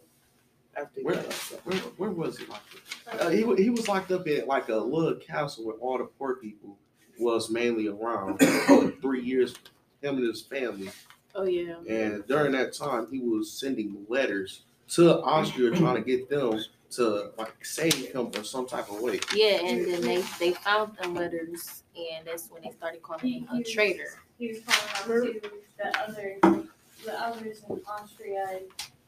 [0.75, 1.17] After where,
[1.63, 2.75] where, where was he locked
[3.07, 3.21] up?
[3.21, 6.35] Uh, he, he was locked up in like a little castle where all the poor
[6.35, 6.77] people
[7.19, 9.53] was mainly around for three years,
[10.01, 10.89] him and his family.
[11.35, 11.75] Oh yeah.
[11.87, 17.31] And during that time, he was sending letters to Austria trying to get them to
[17.37, 19.19] like save him in some type of way.
[19.35, 23.47] Yeah, and then they they found the letters, and that's when they started calling him
[23.51, 24.19] a traitor.
[24.37, 26.67] He was calling out to the other,
[27.05, 28.61] the others in Austria and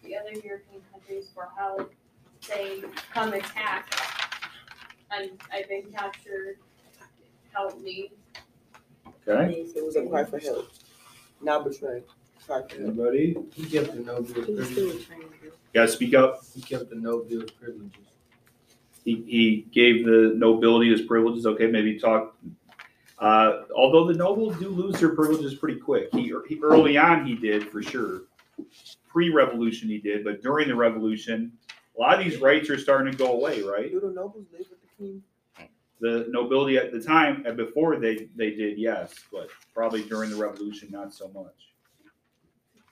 [0.06, 1.88] the other European countries for how
[2.48, 2.84] they
[3.14, 3.88] come attack.
[5.12, 6.58] And I've been captured,
[7.54, 8.12] help me.
[9.28, 9.66] Okay.
[9.76, 10.70] It was a cry for help,
[11.42, 12.04] not betray.
[12.46, 12.80] Cry for help.
[12.82, 13.36] Anybody?
[13.54, 15.06] He kept the no bill He was still a privileges.
[15.08, 15.56] traitor.
[15.74, 16.44] Yeah, speak up.
[16.54, 17.92] He kept the no bill privileges.
[19.04, 21.46] He, he gave the nobility his privileges.
[21.46, 22.36] Okay, maybe talk.
[23.20, 26.10] Uh, although the nobles do lose their privileges pretty quick.
[26.14, 28.24] He, he early on he did for sure.
[29.16, 31.54] Pre-revolution he did, but during the revolution,
[31.98, 33.62] a lot of these rights are starting to go away.
[33.62, 33.90] Right?
[33.90, 35.24] Do the nobles live with the king?
[36.02, 40.36] The nobility at the time and before they they did yes, but probably during the
[40.36, 41.72] revolution not so much.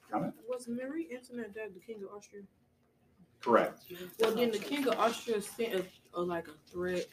[0.10, 0.34] Comment?
[0.48, 2.44] Was Marie Antoinette dad the king of Austria?
[3.42, 3.84] Correct.
[4.22, 7.06] Well, then the king of Austria sent a, a like a threat,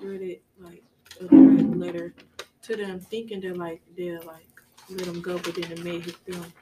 [0.00, 0.82] threaded like
[1.20, 2.14] a threat letter
[2.62, 4.48] to them, thinking that like they'll like
[4.90, 6.52] let him go, but then it made them um,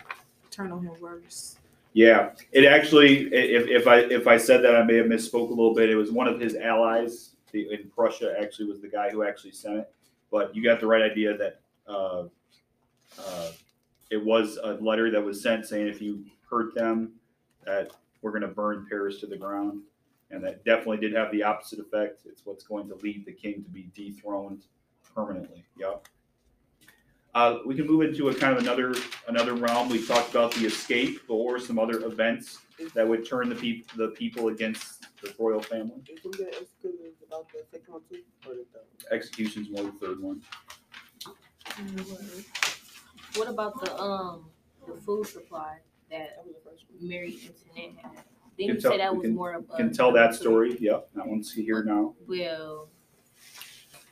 [0.50, 1.56] turn on him worse.
[1.94, 5.54] Yeah, it actually, if, if I, if I said that, I may have misspoke a
[5.54, 5.88] little bit.
[5.88, 9.78] It was one of his allies in Prussia, actually was the guy who actually sent
[9.78, 9.92] it.
[10.30, 12.24] But you got the right idea that, uh,
[13.18, 13.50] uh,
[14.10, 17.12] it was a letter that was sent saying if you hurt them,
[17.64, 17.92] that
[18.22, 19.80] we're gonna burn Paris to the ground.
[20.30, 22.22] And that definitely did have the opposite effect.
[22.26, 24.64] It's what's going to lead the king to be dethroned
[25.14, 25.64] permanently.
[25.78, 26.08] Yep.
[27.34, 28.94] Uh, we can move into a kind of another
[29.26, 29.88] another realm.
[29.88, 32.60] We talked about the escape, but what were some other events
[32.94, 35.96] that would turn the people the people against the royal family?
[36.08, 36.50] Is we gonna
[37.26, 38.84] about the second one too, or the third?
[39.10, 40.42] Executions more the third one.
[43.34, 44.46] What about the um
[44.86, 45.78] the food supply
[46.10, 46.44] that
[47.00, 47.36] Mary
[47.76, 48.12] Antoinette had?
[48.12, 48.22] Can
[48.56, 50.76] Didn't you tell- say that we was can- more of a Can tell that story.
[50.78, 52.14] Yep, that one's here now.
[52.28, 52.88] Well,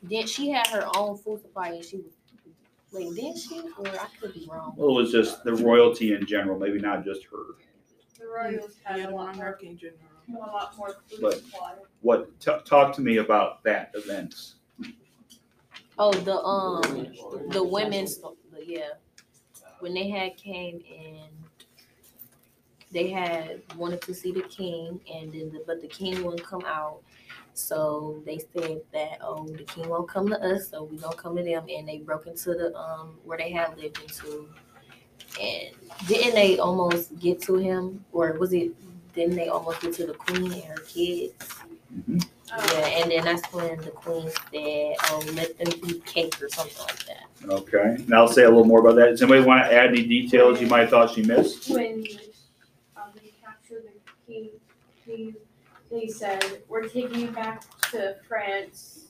[0.03, 2.12] then she had her own food supply and she was
[2.93, 3.61] wait, didn't she?
[3.78, 4.74] Or I could be wrong.
[4.76, 7.57] Well, it was just the royalty in general, maybe not just her.
[8.18, 9.99] The Royals had Yeah, a lot more, in general.
[10.28, 11.74] a lot more food But- supply.
[12.03, 12.38] What?
[12.40, 14.55] T- talk to me about that event.
[15.99, 17.12] Oh, the um
[17.51, 18.34] the women's the,
[18.64, 18.90] yeah.
[19.80, 21.30] When they had came and
[22.93, 26.62] they had wanted to see the king and then the, but the king wouldn't come
[26.66, 26.99] out.
[27.55, 31.36] So they said that oh the king won't come to us, so we gonna come
[31.36, 34.49] to them and they broke into the um where they had lived into
[35.40, 35.68] and
[36.07, 38.72] didn't they almost get to him or was it
[39.14, 41.34] didn't they almost get to the queen and her kids?
[41.95, 42.24] Mhm.
[42.49, 46.82] Yeah, and then that's when the queen said, "Oh, let them eat cake or something
[46.82, 49.11] like that." Okay, and I'll say a little more about that.
[49.11, 51.70] Does anybody want to add any details you might have thought she missed?
[51.70, 52.05] When,
[52.97, 54.51] um, they captured the king,
[55.05, 55.35] he,
[55.91, 59.07] they said, we're taking you back to France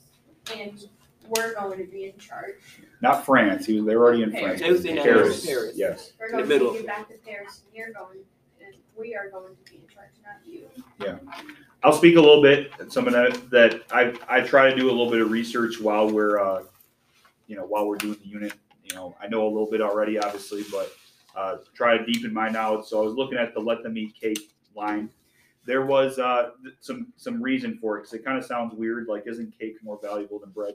[0.57, 0.88] and
[1.28, 2.57] we're going to be in charge.
[3.01, 3.66] Not France.
[3.66, 4.61] He was, they were already in France.
[4.61, 4.62] Paris.
[4.62, 5.47] It was in Paris.
[5.47, 5.72] Paris.
[5.76, 6.12] Yes.
[6.18, 6.72] We're In the going to middle.
[6.72, 8.18] take you back to Paris and you're going,
[8.64, 10.66] and we are going to be in charge, not you.
[11.01, 11.18] Yeah.
[11.84, 12.70] I'll speak a little bit.
[12.93, 16.09] Some of that that I I try to do a little bit of research while
[16.09, 16.62] we're uh,
[17.49, 18.53] you know while we're doing the unit.
[18.84, 20.93] You know I know a little bit already, obviously, but
[21.34, 22.86] uh, try to deepen my knowledge.
[22.86, 25.11] So I was looking at the let them eat cake line.
[25.64, 26.50] There was uh,
[26.80, 29.06] some some reason for it because it kind of sounds weird.
[29.08, 30.74] Like isn't cake more valuable than bread?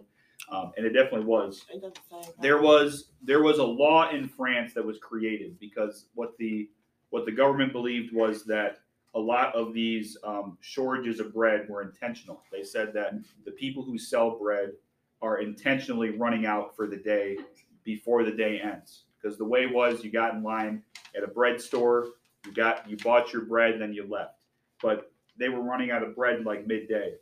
[0.51, 1.65] Um, and it definitely was.
[1.73, 2.33] Ain't that the same?
[2.41, 6.69] there was there was a law in France that was created because what the
[7.09, 8.79] what the government believed was that
[9.15, 12.43] a lot of these um, shortages of bread were intentional.
[12.51, 13.13] They said that
[13.45, 14.73] the people who sell bread
[15.21, 17.37] are intentionally running out for the day
[17.83, 19.05] before the day ends.
[19.19, 20.83] Because the way was you got in line
[21.15, 22.09] at a bread store,
[22.45, 24.35] you got you bought your bread, then you left.
[24.81, 27.13] But they were running out of bread like midday.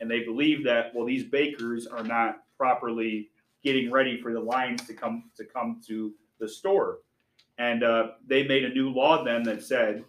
[0.00, 3.30] And they believed that well, these bakers are not properly
[3.62, 6.98] getting ready for the lines to come to come to the store.
[7.58, 10.04] And uh, they made a new law then that said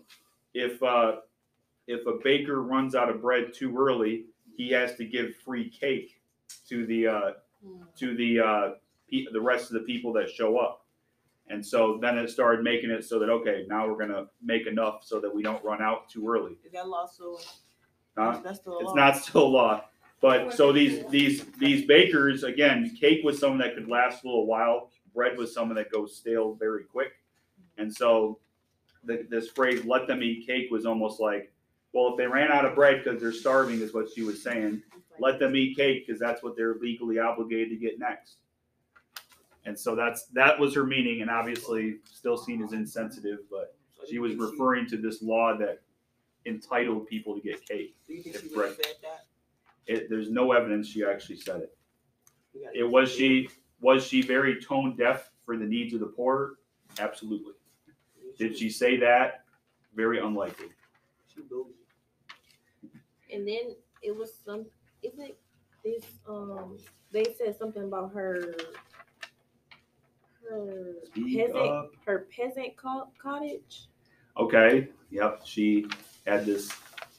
[0.53, 1.17] if uh,
[1.87, 4.25] if a baker runs out of bread too early,
[4.57, 6.19] he has to give free cake
[6.69, 7.31] to the uh,
[7.99, 8.69] to the uh,
[9.11, 10.84] pe- the rest of the people that show up.
[11.49, 15.03] And so then it started making it so that, okay, now we're gonna make enough
[15.03, 16.57] so that we don't run out too early.
[16.65, 17.39] Is that law still?
[18.17, 18.41] Huh?
[18.43, 18.93] That's still a It's law?
[18.95, 19.83] not still law.
[20.21, 24.47] But so these, these, these bakers, again, cake was something that could last a little
[24.47, 24.89] while.
[25.13, 27.11] Bread was something that goes stale very quick.
[27.77, 28.39] And so
[29.03, 31.51] the, this phrase, let them eat cake was almost like,
[31.93, 34.81] well, if they ran out of bread because they're starving is what she was saying,
[35.19, 38.37] let them eat cake because that's what they're legally obligated to get next.
[39.65, 43.75] And so that's, that was her meaning and obviously still seen as insensitive, but
[44.07, 45.81] she was referring to this law that
[46.45, 47.95] entitled people to get cake.
[48.07, 49.25] Do you think if she bread- really said that?
[49.87, 51.77] It, there's no evidence she actually said it.
[52.73, 53.49] It was she,
[53.81, 56.55] was she very tone deaf for the needs of the poor?
[56.99, 57.53] Absolutely.
[58.37, 59.43] Did she say that?
[59.95, 60.67] Very unlikely.
[63.31, 64.65] And then it was some,
[65.03, 65.37] is it
[65.83, 66.77] this, um,
[67.11, 68.55] they said something about her,
[70.49, 71.91] her Speak peasant, up.
[72.05, 73.87] her peasant co- cottage.
[74.37, 75.87] Okay, yep, she
[76.27, 76.71] had this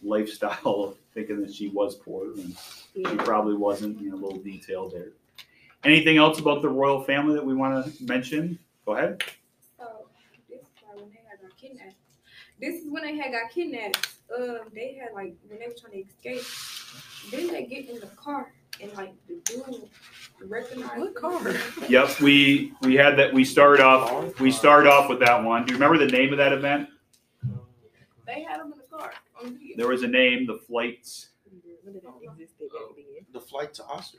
[0.02, 2.56] lifestyle of thinking that she was poor and
[2.94, 5.12] she probably wasn't, you know, a little detail there.
[5.84, 8.58] Anything else about the royal family that we want to mention?
[8.84, 9.22] Go ahead.
[9.78, 10.08] So
[10.48, 11.94] this is when they had got kidnapped.
[12.60, 14.08] This is when they had got kidnapped.
[14.36, 16.42] Um, they had like when they were trying to escape.
[17.30, 18.52] Then they get in the car
[18.82, 19.88] and like the dude
[20.44, 21.54] recognized What car?
[21.88, 25.64] Yep, we, we had that, we started off, we started off with that one.
[25.64, 26.88] Do you remember the name of that event?
[28.26, 29.76] They had them in the car on video.
[29.76, 31.28] There was a name, the flights,
[33.32, 34.18] The flight to Oster.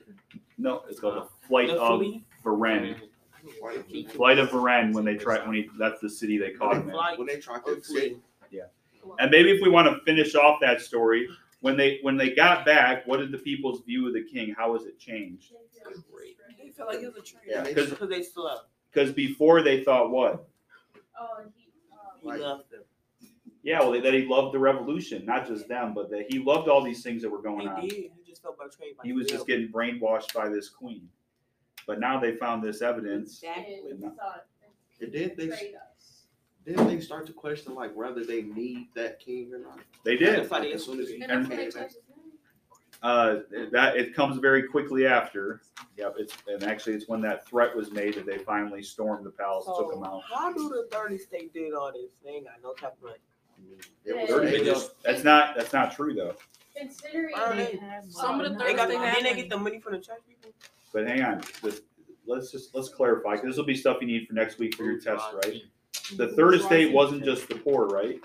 [0.57, 2.23] no, it's called the Flight The of fleet?
[2.43, 2.95] Varennes.
[3.59, 6.83] Flight Flight of Varennes when they tried, when he, that's the city they caught him
[6.83, 6.91] in.
[6.91, 7.81] Flight When they tried to fleet?
[7.81, 8.21] escape.
[9.19, 11.29] And maybe if we want to finish off that story,
[11.61, 14.53] when they when they got back, what did the people's view of the king?
[14.57, 15.51] How has it changed?
[16.63, 17.45] They felt like it was a traitor.
[17.47, 18.65] Yeah, they- Because Because they slept.
[18.91, 20.47] because before they thought what?
[21.19, 22.39] Oh, he, um, He Right.
[22.39, 22.83] left them.
[23.63, 26.81] Yeah, well, that he loved the revolution, not just them, but that he loved all
[26.81, 27.81] these things that were going He on.
[27.81, 27.91] did.
[27.91, 31.09] He just felt betrayed by He was just getting brainwashed by this queen.
[31.85, 33.41] But now they found this evidence.
[33.43, 33.81] Exactly.
[33.91, 34.45] and thought
[35.01, 35.81] And then they betrayed us.
[36.67, 39.79] Then they start to question like whether they need that king or not.
[40.03, 40.37] They did.
[40.39, 41.81] That's why As soon as he And And- that's when they came back.
[41.81, 42.17] changed his name.
[43.03, 43.35] Uh,
[43.71, 45.61] that it comes very quickly after.
[45.97, 49.29] Yep, it's and actually it's when that threat was made that they finally stormed the
[49.29, 50.23] palace, and took him out.
[50.23, 52.09] how do the thirty state did all this?
[52.23, 53.17] They ain't got no type of money.
[54.05, 56.35] It was, Thirty just, That's not that's not true though.
[56.75, 58.87] Considering Why are they they- have Some of the They got.
[58.87, 60.51] They had Didn't they get the money from the church people?
[60.93, 61.81] But hang on, this,
[62.25, 63.35] let's just let's clarify.
[63.35, 65.61] 'cause This will be stuff you need for next week for your test, right?
[66.15, 68.19] The third estate wasn't just the poor, right?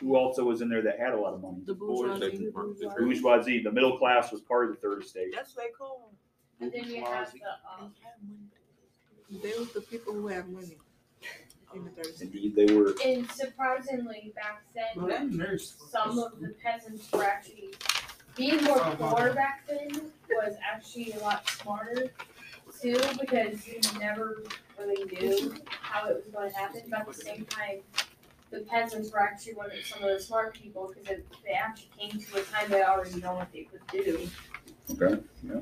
[0.00, 1.58] Who also was in there that had a lot of money?
[1.66, 2.50] The bourgeoisie.
[2.52, 5.32] Bourgeoisie, the middle class was part of the third estate.
[5.34, 6.12] That's what they call.
[6.60, 7.40] And then you have the,
[7.82, 7.92] um,
[9.42, 10.78] They were the people who had money.
[11.74, 12.94] In the third Indeed, they were.
[13.04, 14.64] and surprisingly back
[14.96, 15.76] Well, then, that nurse.
[15.90, 17.74] some of the peasants were actually,
[18.36, 19.90] being more poor back then
[20.30, 22.10] was actually a lot smarter
[22.80, 24.42] too, because you never
[24.78, 27.78] really knew how it was going to happen, but at the same time,
[28.50, 32.10] the peasants were actually one of some of the smart people, because they actually came
[32.10, 34.28] to a time they already know what they could do.
[34.90, 35.20] Okay.
[35.42, 35.60] Yeah.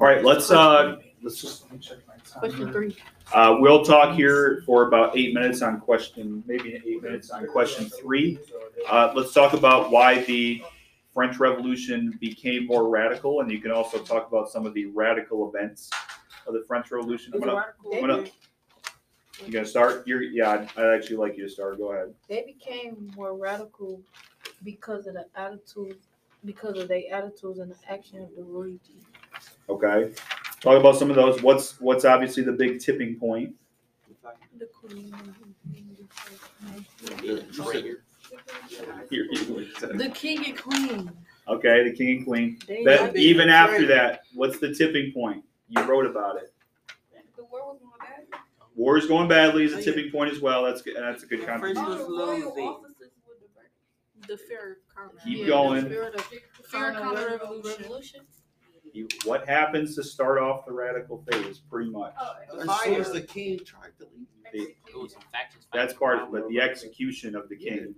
[0.00, 1.62] All right, let's uh, let's just.
[1.64, 2.96] let me check my time Question three.
[3.32, 7.86] Uh, we'll talk here for about eight minutes on question, maybe eight minutes on question
[8.00, 8.38] three.
[8.88, 10.62] Uh, let's talk about why the
[11.14, 15.48] French Revolution became more radical, and you can also talk about some of the radical
[15.48, 15.90] events
[16.46, 17.32] of the French Revolution.
[17.34, 17.94] I'm gonna- radical.
[17.94, 18.30] I'm gonna-
[19.44, 20.06] You gonna start?
[20.06, 21.78] You're, yeah, I'd, I'd actually like you to start.
[21.78, 22.14] Go ahead.
[22.28, 24.00] They became more radical
[24.62, 25.98] because of the attitude,
[26.44, 29.04] because of their attitudes and the action of the royalty.
[29.68, 30.12] Okay.
[30.60, 31.42] Talk about some of those.
[31.42, 33.54] What's what's obviously the big tipping point?
[34.56, 35.12] The queen.
[39.10, 39.66] Here, here.
[39.94, 41.10] The king and queen.
[41.46, 42.58] Okay, the king and queen.
[42.66, 45.44] They That like even after that, what's the tipping point?
[45.68, 46.52] You wrote about it.
[47.36, 48.40] The war was going bad.
[48.76, 50.64] War's going badly is a oh, tipping point as well.
[50.64, 50.96] That's good.
[50.98, 51.84] That's a good contribution.
[51.84, 52.64] was All the royal losing.
[52.68, 54.28] officers were diverted.
[54.28, 55.16] The fair counter.
[55.24, 55.84] Keep Yeah, going.
[55.84, 56.22] The fair, the
[56.68, 58.22] fair counter revolution.
[58.92, 61.58] You- What happens to start off the radical phase?
[61.58, 62.14] Pretty much.
[62.20, 64.26] Oh, as soon as the king tried to leave.
[64.52, 65.66] The- It was some factions.
[65.72, 67.94] That's part of it, but the execution of the king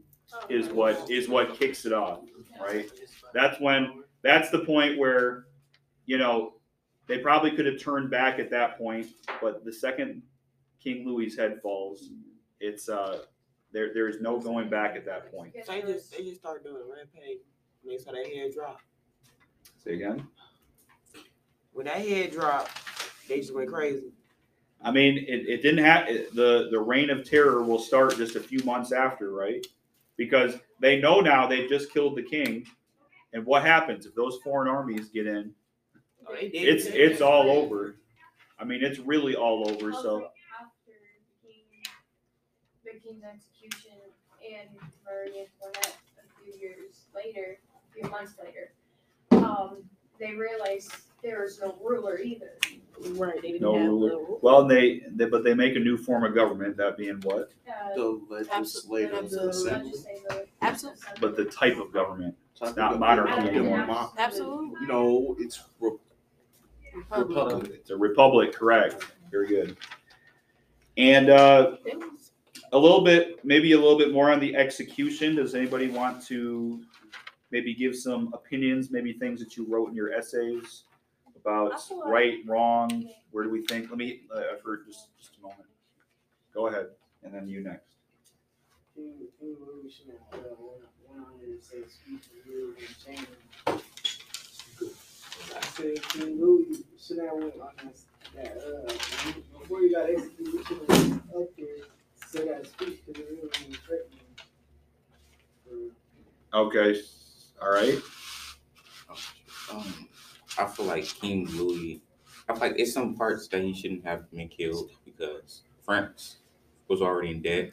[0.49, 2.21] is what is what kicks it off,
[2.61, 2.91] right?
[3.33, 5.47] That's when that's the point where,
[6.07, 6.55] you know,
[7.07, 9.07] they probably could have turned back at that point,
[9.41, 10.23] but the second
[10.83, 12.11] King Louis's head falls,
[12.61, 13.21] it's uh
[13.73, 15.55] there there is no going back at that point.
[15.65, 17.39] So they just they just started doing rampage.
[17.85, 18.81] They saw that head drop.
[19.83, 20.27] Say again.
[21.73, 22.73] When that head dropped,
[23.29, 24.13] they just went crazy.
[24.83, 28.41] I mean, it, it didn't have, the, the reign of terror will start just a
[28.41, 29.67] few months after, right?
[30.17, 32.67] Because they know now they've just killed the king.
[33.33, 35.53] And what happens if those foreign armies get in?
[36.31, 37.97] It's, it's all over.
[38.59, 40.31] I mean, it's really all over, so.
[40.59, 40.93] After
[41.45, 41.63] the king,
[42.85, 43.99] the king's execution
[44.43, 44.69] and
[45.05, 48.73] Marie Antoinette a few years later, a few months later,
[49.45, 49.79] um,
[50.19, 50.93] they realized
[51.23, 52.53] there was no ruler either.
[53.11, 54.11] Right, they didn't No have ruler.
[54.11, 54.39] the.
[54.43, 57.53] Well, and they, they, but they make a new form of government, that being what?
[57.69, 59.91] Uh, The legislative the- assembly.
[59.93, 61.03] legislative- Absolutely.
[61.21, 63.01] But the type of government, Type of not government.
[63.29, 63.61] monarchy Yeah.
[63.61, 64.13] anymore.
[64.19, 64.81] Absolutely.
[64.81, 65.91] You know, it's re-
[66.95, 67.29] Republic.
[67.37, 67.71] republic.
[67.75, 69.05] It's a republic, correct.
[69.31, 69.77] Very good.
[70.97, 72.33] And, uh, It was-
[72.73, 75.37] a little bit, maybe a little bit more on the execution.
[75.37, 76.83] Does anybody want to
[77.53, 80.83] maybe give some opinions, maybe things that you wrote in your essays
[81.47, 83.09] about I right, wrong?
[83.31, 83.89] Where do we think?
[83.89, 85.69] Let me, uh, I've heard just, just a moment.
[86.53, 86.89] Go ahead,
[87.23, 87.95] and then you next.
[88.95, 92.89] King, King Louis should uh, went, went on there and said, speak for you and
[93.05, 93.29] change.
[95.55, 97.97] I said, King Louis should have went on that,
[98.35, 101.85] that, uh, before he got executed, he should have up there,
[102.27, 103.51] said that speech, cause it really
[105.69, 105.93] didn't.
[106.55, 107.01] Okay,
[107.61, 107.99] all right.
[109.71, 110.09] Um,
[110.59, 112.01] I feel like King Louis.
[112.49, 116.37] I feel like it's some parts that he shouldn't have been killed because France
[116.89, 117.73] was already in debt.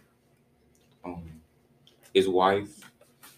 [1.05, 1.23] Um,
[2.13, 2.89] his wife.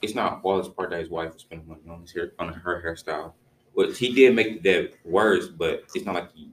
[0.02, 2.54] It's not all his part that his wife was spending money on his hair on
[2.54, 3.34] her hairstyle,
[3.76, 5.48] but he did make the debt worse.
[5.48, 6.52] But it's not like he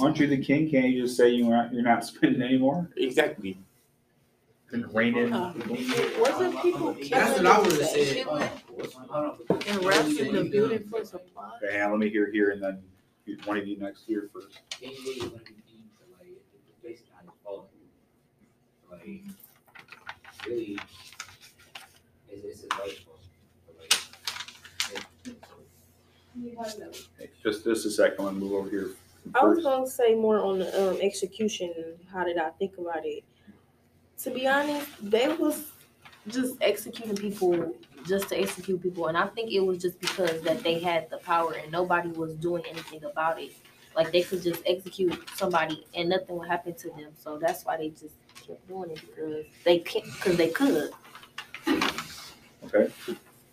[0.00, 0.70] Aren't you the king?
[0.70, 2.90] Can't you just say you aren't, you're not spending anymore?
[2.96, 3.58] exactly.
[4.70, 5.32] Didn't rein in.
[5.32, 5.54] Uh,
[6.18, 8.50] Wasn't people killing That's what I the would've said.
[8.82, 11.50] Killing and wrapping the building for supply?
[11.62, 12.82] Okay, hang on, let me hear here, and then
[13.26, 14.58] you- one of you next here first.
[14.70, 17.68] King Louis is gonna be deemed to like it's basically how he's falling.
[18.90, 20.78] Like really,
[22.28, 23.20] it's it's his wife's fault.
[23.66, 23.92] But, Like,
[25.26, 25.36] it-
[26.36, 28.90] You have no Hey, Just, just a second, I'm gonna move over here
[29.34, 29.64] I was first.
[29.64, 31.74] gonna say more on the um, execution.
[32.10, 33.24] How did I think about it?
[34.22, 35.72] To be honest, they was
[36.28, 37.74] just executing people
[38.08, 41.18] just to execute people, and I think it was just because that they had the
[41.18, 43.52] power and nobody was doing anything about it.
[43.94, 47.10] Like they could just execute somebody and nothing would happen to them.
[47.18, 48.14] So that's why they just
[48.46, 50.90] kept doing it because they can't because they could.
[52.64, 52.92] Okay,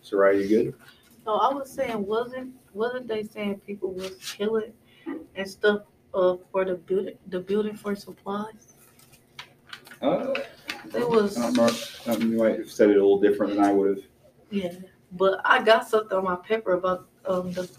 [0.03, 0.73] Soraya, you good?
[1.23, 4.73] So I was saying, wasn't wasn't they saying people was killing
[5.35, 5.81] and stuff
[6.13, 8.73] uh for the building the building for supplies?
[10.01, 10.33] Uh,
[10.91, 13.63] They was I don't know, um, you might have said it a little different than
[13.65, 14.05] I would have.
[14.49, 14.73] Yeah,
[15.13, 17.69] but I got something on my paper about um the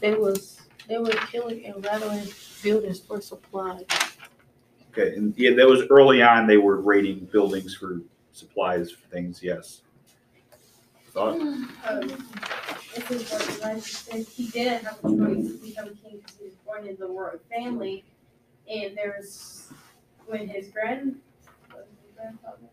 [0.00, 2.28] they was they were killing and rattling
[2.62, 3.84] buildings for supplies.
[4.90, 8.02] Okay, and yeah, that was early on, they were raiding buildings for
[8.32, 9.82] supplies, for things, yes.
[11.12, 11.40] Thought?
[11.40, 11.70] Um,
[12.94, 16.44] this is what Elijah said, he didn't have a choice to become king because he
[16.44, 18.04] was born in the royal family.
[18.70, 19.72] And there's,
[20.26, 21.20] when his grand,
[21.68, 22.68] his grandfather?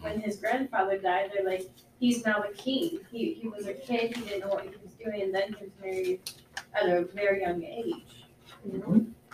[0.00, 1.70] When his grandfather died, they're like,
[2.00, 2.98] he's now the king.
[3.12, 5.64] He, he was a kid, he didn't know what he was doing, and then he
[5.64, 6.20] was married
[6.74, 8.26] at a very young age.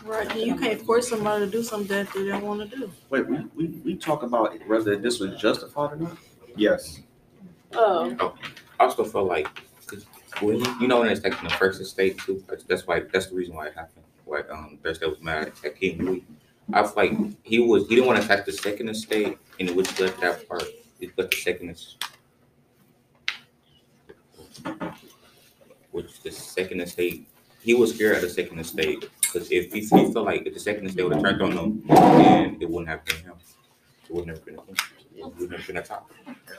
[0.04, 2.90] Right, and you can't force somebody to do something that they didn't want to do.
[3.08, 6.18] Wait, we, we, we talk about whether this was justified or not?
[6.54, 7.00] Yes.
[7.74, 8.34] Oh,
[8.78, 9.48] I also feel like,
[9.86, 10.04] 'cause
[10.40, 12.42] when you, you know, when it's like in the first estate too.
[12.48, 13.00] That's, that's why.
[13.00, 14.04] That's the reason why it happened.
[14.24, 16.24] Why um, Thursday was mad at King Louis.
[16.72, 17.12] I feel like
[17.42, 17.88] he was.
[17.88, 20.64] He didn't want to attack the second estate, and which left that part.
[21.00, 21.96] It left the second is,
[25.96, 27.28] which the second estate.
[27.62, 30.60] He was scared of the second estate because if he, he felt like if the
[30.60, 33.34] second estate would have turned on him, then it wouldn't have been him.
[34.04, 34.76] It wouldn't have been him.
[35.16, 36.10] It wouldn't have been a top.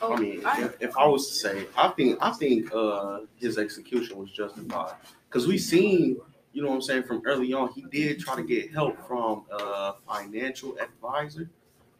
[0.01, 4.17] I mean, if, if I was to say, I think I think uh his execution
[4.17, 4.95] was justified
[5.29, 6.17] because we seen,
[6.51, 9.45] you know what I'm saying, from early on, he did try to get help from
[9.51, 11.49] a financial advisor,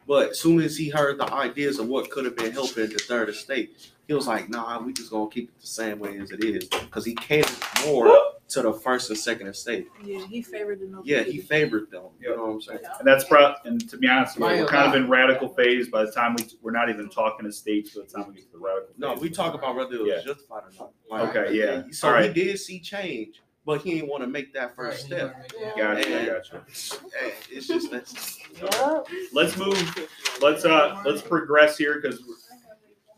[0.06, 2.98] but as soon as he heard the ideas of what could have been helping the
[2.98, 6.30] third estate, he was like, "Nah, we just gonna keep it the same way as
[6.32, 7.54] it is," because he catered
[7.86, 9.86] more to the first and second estate.
[10.02, 11.02] Yeah, he favored the no.
[11.04, 12.04] Yeah, he favored them.
[12.18, 12.78] You know what I'm saying?
[12.98, 16.10] And that's pro, and to be honest, we're kind of in radical phase by the
[16.10, 18.88] time we, we're not even talking estates by the time we get to the radical.
[18.96, 20.20] No, we talk about whether it was Yeah.
[20.32, 21.28] justified or not.
[21.36, 21.82] Okay, yeah.
[21.90, 22.34] So All right.
[22.34, 25.52] he did see change, but he didn't want to make that first step.
[25.76, 26.56] Gotcha, And- gotcha.
[26.56, 28.38] and It's just that's.
[28.62, 29.00] yeah.
[29.34, 30.08] Let's move,
[30.40, 32.22] let's, uh, let's progress here, because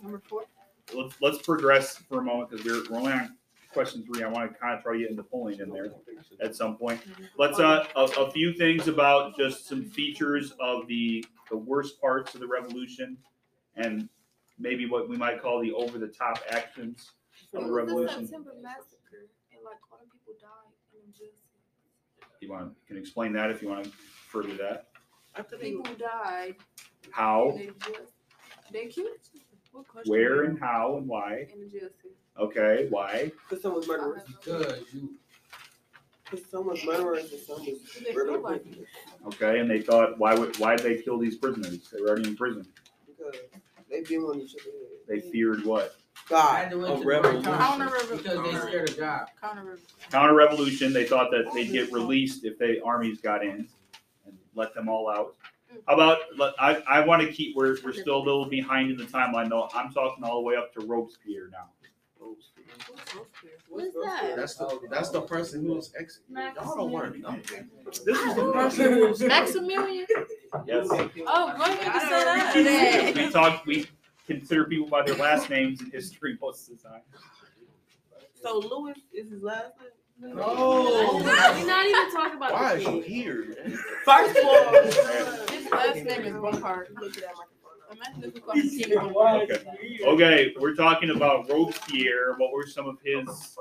[0.03, 0.43] Number four.
[0.95, 3.37] Let's, let's progress for a moment, because we're, we're only on
[3.73, 5.93] question three, I want to kind of throw you in Napoleon in there
[6.43, 7.01] at some point.
[7.39, 12.35] Let's, uh, a, a few things about just some features of the, the worst parts
[12.35, 13.17] of the revolution
[13.77, 14.09] and
[14.59, 17.13] maybe what we might call the over-the-top actions
[17.55, 18.27] of the revolution.
[18.27, 21.45] September massacre and like all the people died in just
[22.41, 23.91] You want, can explain that if you want to
[24.29, 24.89] further that.
[25.37, 26.57] after people died.
[27.13, 28.13] How, and They just
[28.73, 29.09] they killed.
[29.73, 30.11] What question?
[30.11, 31.47] where, and how, and why.
[31.53, 31.89] In the jail.
[32.39, 33.31] Okay, why?
[33.49, 34.23] Because some was murderers.
[34.27, 35.15] Because you,
[36.25, 38.89] Because some was murderers and some was They murder feel like prisoners.
[39.27, 41.89] Okay, and they thought, why would, why did they kill these prisoners?
[41.93, 42.67] They were already in prison.
[43.07, 43.41] Because
[43.91, 44.71] they been on each other.
[45.09, 45.97] They feared what?
[46.29, 46.57] God.
[46.57, 47.43] had A to the right revolution.
[47.43, 48.17] Counter revolution.
[48.17, 49.27] Because they scared of God.
[49.41, 49.87] Counter revolution.
[50.11, 53.67] Counter revolution, they thought that they'd get released if the armies got in
[54.27, 55.35] and let them all out.
[55.87, 56.19] How about,
[56.59, 59.69] I, I want to keep, we're, we're still a little behind in the timeline though.
[59.75, 61.71] I'm talking all the way up to Robespierre now.
[63.69, 64.35] What's that?
[64.37, 66.55] That's the, that's the person who was executed.
[66.57, 67.37] Y'all don't wanna know.
[68.05, 69.29] This is the person.
[69.29, 70.07] Maximilien.
[70.67, 70.87] Yes.
[70.91, 73.15] Oh, go ahead and say that.
[73.17, 73.87] We talk, we
[74.27, 77.01] consider people by their last names in history most of the time.
[78.35, 79.91] So Louis is his last name?
[80.21, 81.21] No.
[81.25, 83.05] We're not even talking about Why the is you kid.
[83.05, 83.55] here?
[84.05, 86.91] First of all, His last name is Bonaparte.
[87.01, 87.47] look at that microphone.
[87.93, 89.51] Imagine if we call him King Bonaparte.
[89.51, 89.99] Okay.
[90.07, 92.35] Okay, we're talking about Robespierre.
[92.37, 93.57] What were some of his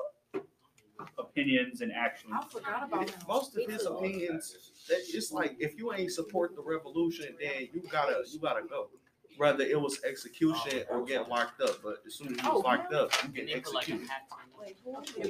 [1.18, 2.34] opinions and actions?
[2.36, 3.20] I forgot about him.
[3.28, 4.56] Most of his opinions,
[4.90, 8.90] that it's like if you ain't support the revolution, then you gotta you gotta go.
[9.40, 12.94] Whether it was execution or get locked up, but as soon as you was locked
[12.94, 14.10] up, you get They put like a executed.
[14.10, 14.28] hat.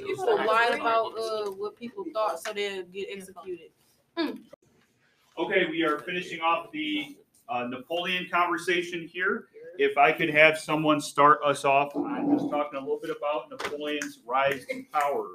[0.04, 3.70] People lied about uh what people thought so they'd get executed.
[4.18, 7.16] Okay, we are finishing off the
[7.48, 9.46] uh, Napoleon conversation here.
[9.78, 13.48] If I could have someone start us off, I'm just talking a little bit about
[13.48, 15.28] Napoleon's rise to power.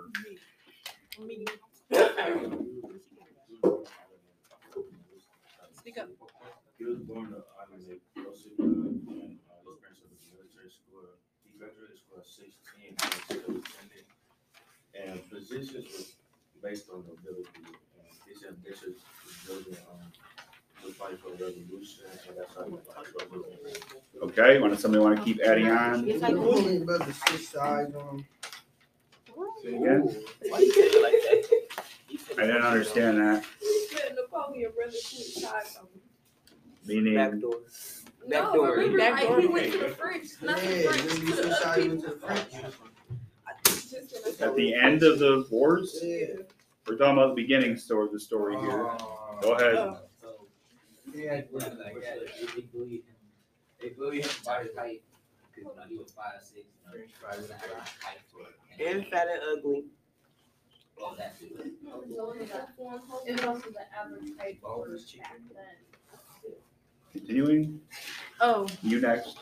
[5.74, 6.10] Speak up.
[6.78, 7.55] He was born to Isaac Joseph,
[8.60, 11.04] and uh, his parents were the military school.
[11.44, 14.06] He graduated school at sixteen, and was still attended.
[14.96, 16.16] And positions was
[16.64, 20.00] based on ability, and his ambitions was building, um,
[20.84, 24.00] the fight for the revolution, and that's how he fought for revolution.
[24.22, 26.06] Okay, want somebody want to keep adding on?
[26.06, 26.82] Yes, I can.
[26.84, 28.26] About the switch sides on.
[29.62, 30.02] Say again?
[30.48, 31.44] Why you say like that?
[32.38, 33.44] I didn't understand that.
[34.16, 36.02] Napoleon brother switched sides on him.
[36.86, 37.42] Meaning,
[38.30, 38.30] Backdoor.
[38.30, 38.76] No, Backdoor.
[38.76, 39.32] remember, Backdoor.
[39.36, 41.92] like, he went to the French, not the Yeah, French, to the switch other people.
[41.96, 42.52] into the French.
[43.66, 43.94] Just
[44.28, 46.26] in a- at the end of the wars, Yeah.
[46.88, 48.88] we're talking about the beginning story of the story here.
[48.88, 48.98] Uh,
[49.42, 49.76] Go ahead.
[50.20, 50.48] So,
[51.14, 53.16] yeah, like that, they, they bullied him,
[53.80, 55.04] they bullied him by his height,
[55.54, 58.20] cause you know, he was five, six, you know, he probably didn't have enough height
[58.32, 58.88] for it.
[58.88, 59.86] And fat and ugly.
[61.02, 61.48] All that too.
[61.60, 64.98] It was also the average height for back
[65.54, 65.66] then.
[67.16, 67.80] Continuing,
[68.42, 69.38] Oh, you next.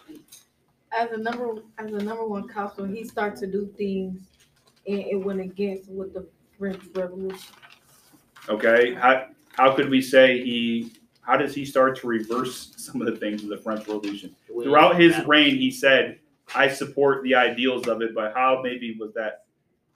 [0.96, 4.22] as a number as a number one consul, he started to do things
[4.88, 7.56] and it went against with the French Revolution.
[8.48, 13.08] Okay, how, how could we say he, how does he start to reverse some of
[13.08, 14.36] the things of the French Revolution?
[14.48, 16.20] Throughout his reign, he said,
[16.54, 19.46] I support the ideals of it, but how maybe was that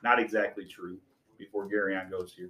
[0.03, 0.97] not exactly true
[1.37, 2.49] before Garyon goes here?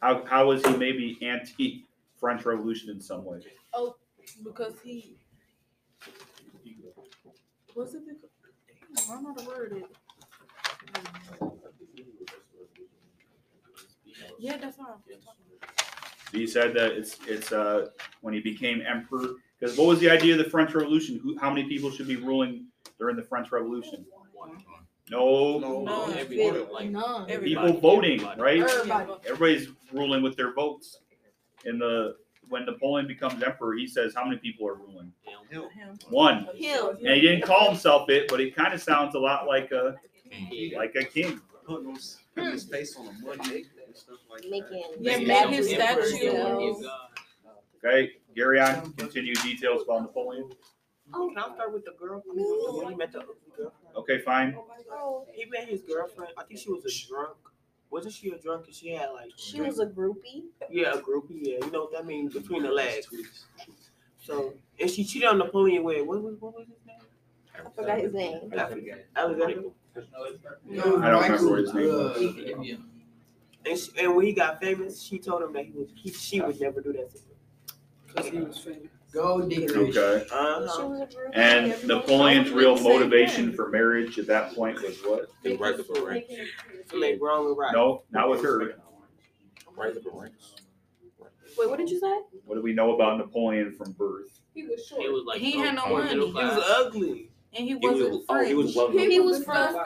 [0.00, 3.40] How, how was he maybe anti-French Revolution in some way?
[3.74, 3.96] Oh,
[4.44, 5.16] because he
[7.74, 8.02] what's it?
[8.06, 9.72] Damn, I don't know the word.
[9.76, 9.84] It.
[14.38, 15.44] Yeah, that's what I'm talking
[16.32, 17.88] He said that it's, it's, uh,
[18.20, 21.20] when he became emperor, because what was the idea of the French Revolution?
[21.22, 22.66] Who, how many people should be ruling
[22.98, 24.04] during the French Revolution?
[25.10, 27.26] No, no, Everybody, None.
[27.26, 28.60] people voting, right?
[28.60, 29.12] Everybody.
[29.26, 30.98] Everybody's ruling with their votes.
[31.66, 32.16] In the
[32.48, 35.12] when Napoleon becomes emperor, he says how many people are ruling?
[35.50, 35.64] Him.
[36.08, 36.48] One.
[36.54, 36.96] Him.
[36.98, 39.96] And he didn't call himself it, but it kind of sounds a lot like a
[40.76, 41.40] like a king.
[41.66, 44.94] Putting his, face on the money and stuff like that.
[45.00, 45.56] Yeah, statues.
[45.56, 46.88] his statue.
[47.82, 50.50] Okay, Gary on continue details about Napoleon.
[51.12, 52.22] Can I start with the girl?
[52.30, 53.72] I mean, the one he met the girlfriend.
[53.96, 54.56] Okay, fine.
[55.32, 56.32] He met his girlfriend.
[56.36, 57.36] I think she was a drunk.
[57.94, 58.66] Wasn't she a drunk?
[58.66, 60.46] And she had like She was a groupie.
[60.68, 61.38] yeah, a groupie.
[61.42, 63.06] Yeah, you know what that means between the legs.
[64.18, 66.98] So and she cheated on Napoleon with what was what was his name?
[67.54, 68.50] I forgot his name.
[68.52, 68.98] I forgot.
[69.14, 69.70] Alexander.
[69.94, 72.78] I don't remember what his name was.
[73.64, 76.40] And, she, and when he got famous, she told him that he was he, she
[76.40, 77.36] would never do that to him.
[78.16, 78.90] Cause he was famous.
[79.14, 79.78] Gold digger.
[79.78, 80.26] Okay.
[80.32, 81.06] Uh-huh.
[81.34, 85.28] And Napoleon's real motivation for marriage at that point was what?
[85.44, 86.24] To rise up a rank.
[86.90, 87.72] To wrong and right.
[87.72, 88.74] No, not with her.
[89.76, 90.34] Rise up a rank.
[91.56, 92.20] Wait, what did you say?
[92.44, 94.40] What do we know about Napoleon from birth?
[94.54, 95.02] He was short.
[95.02, 96.08] He was like He had no money.
[96.10, 97.30] He He was ugly.
[97.56, 98.94] And he He wasn't was, oh, he was French.
[98.94, 99.76] low He was from.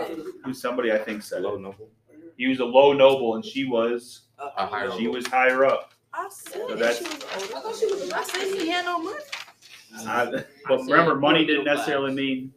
[0.45, 1.91] Who somebody I think said Low noble.
[2.39, 5.17] He was a low noble and she was A higher she noble.
[5.17, 5.93] was higher up.
[6.29, 6.99] I said So that that's-
[7.79, 8.15] she was older.
[8.15, 9.19] I said he had no money.
[10.07, 12.53] I, but remember, money didn't necessarily mean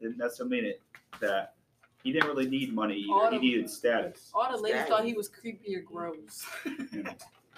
[0.00, 0.82] didn't necessarily mean it
[1.20, 1.54] that
[2.02, 3.36] he didn't really need money All either.
[3.36, 4.30] He needed status.
[4.34, 6.44] All the ladies thought he was creepy or gross.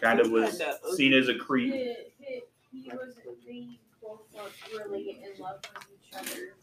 [0.00, 0.62] Kind of was
[0.94, 1.72] seen as a creep.
[1.72, 2.42] He, he,
[2.82, 3.66] he wasn't, they
[4.00, 6.54] both weren't really in love with each other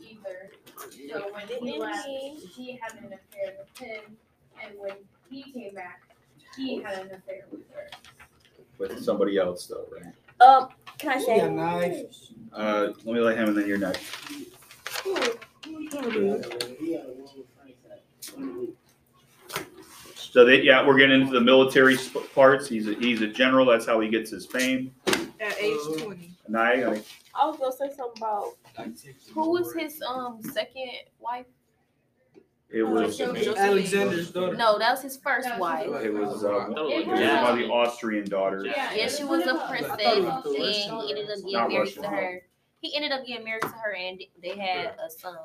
[0.00, 0.52] either.
[1.10, 2.06] So when he left,
[2.54, 4.16] he had an affair with him,
[4.62, 4.92] and when
[5.28, 6.02] he came back,
[6.56, 7.88] he had an affair with her.
[8.78, 10.14] with somebody else though, right?
[10.46, 10.68] Um,
[10.98, 11.38] can I He say?
[11.40, 12.02] got knife.
[12.52, 14.02] Uh, let me let him and then you're next.
[20.16, 22.68] So that yeah, we're getting into the military sp- parts.
[22.68, 23.66] He's a, he's a general.
[23.66, 24.94] That's how he gets his fame.
[25.40, 26.30] At age twenty.
[26.46, 27.02] And I, I
[27.34, 28.52] I was gonna say something about
[29.34, 31.46] who was his um second wife?
[32.72, 34.56] It was Alexander's daughter.
[34.56, 35.88] No, that was his first wife.
[35.88, 38.66] was uh, it was It one of the Austrian daughters.
[38.66, 42.02] Yeah, she was a princess, and he ended up Not getting married Russian.
[42.02, 42.42] to her.
[42.80, 45.36] He ended up getting married to her, and they had a son.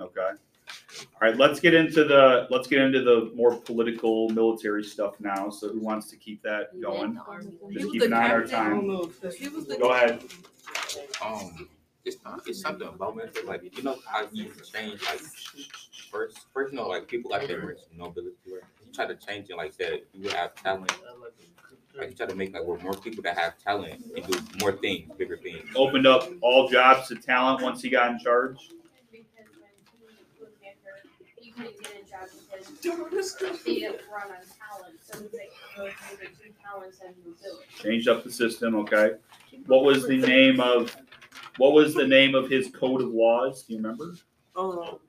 [0.00, 0.20] Okay.
[0.20, 5.50] All right, let's get into the let's get into the more political military stuff now.
[5.50, 7.00] So who wants to keep that going?
[7.00, 7.58] was in the army.
[7.70, 8.56] He Just keep an eye on our captain.
[8.56, 8.86] I don't time.
[8.88, 9.36] know if that's.
[9.36, 10.22] He was the Go ahead.
[11.22, 11.68] Um,
[12.04, 12.16] it's
[12.46, 13.46] it's something about it.
[13.46, 15.20] Like you know how you change like
[16.14, 18.62] first first you know like people got their rich nobility right.
[18.86, 20.04] You try to change it like that.
[20.12, 20.92] You have talent.
[21.98, 24.72] Like you try to make like where more people that have talent and do more
[24.72, 25.64] things, bigger things.
[25.76, 28.56] Opened up all jobs to talent once he got in charge.
[29.12, 29.24] Because
[30.00, 31.02] when he was younger,
[31.40, 36.36] he couldn't get a job because he didn't run on talent, so he like rotated
[36.38, 37.66] the two talents and mobility.
[37.80, 38.74] Changed up the system.
[38.76, 39.12] Okay.
[39.66, 40.96] What was the name of
[41.58, 43.62] what was the name of his code of laws?
[43.64, 44.06] Do you remember?
[44.06, 44.18] What-
[44.56, 45.03] Okay.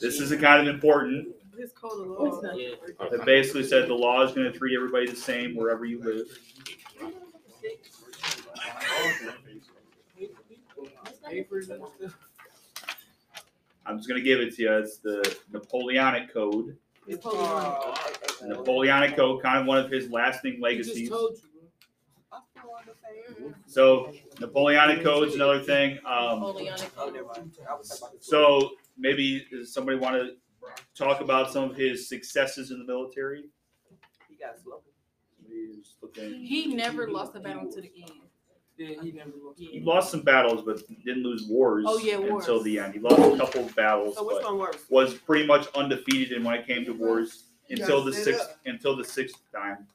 [0.00, 1.28] This is a kind of important.
[1.56, 2.40] his code of law.
[2.54, 6.26] It basically said the law is going to treat everybody the same wherever you live.
[13.84, 14.72] I'm just going to give it to you.
[14.78, 16.76] It's the Napoleonic Code.
[17.06, 17.94] His code of law.
[18.40, 21.08] The Napoleonic Code, kind of one of his lasting legacies.
[21.08, 21.51] told you.
[23.72, 25.98] So Napoleonic Code's another thing.
[26.04, 26.90] Um, Napoleonic.
[27.14, 27.56] never mind.
[27.68, 30.36] I was talking about the- so maybe does somebody want to
[30.94, 33.44] talk about some of his successes in the military?
[34.28, 34.82] He got slow.
[35.48, 38.10] He's looking- He never lost a battle to the end.
[38.76, 39.58] Yeah, he never lost.
[39.58, 42.44] He lost some battles, but didn't lose wars Oh, yeah, wars.
[42.44, 42.92] until the end.
[42.92, 44.84] He lost a couple of battles, So which but one works?
[44.90, 48.24] was pretty much undefeated in when it came to wars He until got the set
[48.24, 48.56] sixth up.
[48.66, 49.86] until the sixth time,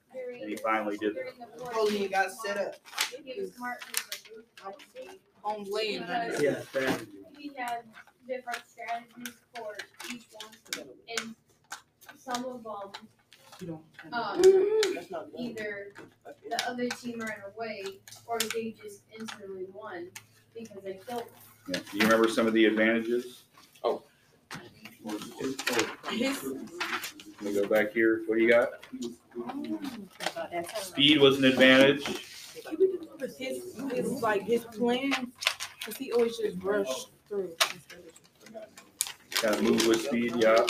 [0.42, 1.16] and he finally did.
[1.16, 1.34] it.
[1.58, 2.76] the war, Napoleon got set up.
[3.24, 5.20] he was smart with the policy.
[5.44, 6.36] On land.
[6.42, 7.02] Yeah, that.
[7.38, 7.84] he had
[8.28, 9.78] different strategies for
[10.14, 10.88] each one,
[11.18, 11.36] and
[12.18, 12.92] some of them,
[13.62, 14.14] You don't.
[14.14, 14.42] um,
[14.94, 15.40] That's not good.
[15.40, 15.94] either
[16.50, 17.84] the other team ran away
[18.26, 20.08] or they just instantly won
[20.54, 21.28] because they killed them.
[21.70, 21.80] Yeah.
[21.92, 23.24] Do you remember some of the advantages?
[23.84, 24.04] His,
[25.04, 25.16] Let
[27.42, 28.24] me go back here.
[28.26, 28.70] What do you got?
[30.32, 30.84] About that time.
[30.84, 32.06] Speed was an advantage.
[33.38, 35.16] his, his like his plans,
[35.84, 37.52] cause he always just rushed through.
[39.32, 40.36] Kind of move with speed.
[40.38, 40.66] Yeah.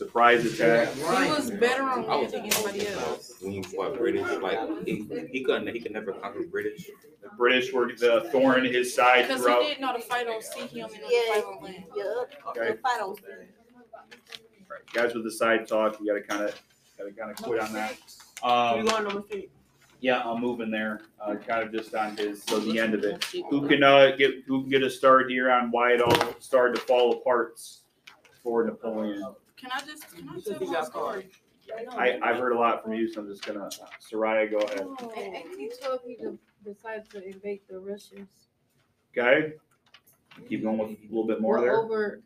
[0.00, 0.94] Surprise attack.
[0.94, 3.34] He was better on land than anybody else.
[3.42, 6.86] When you fought British, like he, he couldn't he could never conquer British.
[7.20, 10.26] The British were the thorn in his side Cause he didn't know how to fight
[10.26, 11.84] on sea, he only knew how to fight on land.
[11.94, 12.32] Yup.
[12.48, 12.76] Okay.
[12.82, 13.14] Fight on.
[14.70, 14.80] Right.
[14.94, 16.58] Guys with the side talk, you gotta kind of,
[16.96, 17.94] gotta kind of quit on that.
[18.42, 19.48] We Um, going number six.
[20.00, 23.22] yeah, I'm moving there, uh, kind of just on his, so the end of it.
[23.50, 26.76] Who can, uh, get, who can get a start here on why it all started
[26.76, 27.60] to fall apart
[28.42, 29.34] for Napoleon?
[29.60, 31.30] Can I just, can I tell my story?
[31.92, 33.68] I, I've heard a lot from you, so I'm just gonna,
[34.00, 34.80] Soraya, go ahead.
[35.16, 38.30] In eighteen twelve, he de- decided to invade the Russians.
[39.16, 39.52] Okay?
[40.48, 41.76] Keep going with a little bit more We're there.
[41.76, 42.20] over,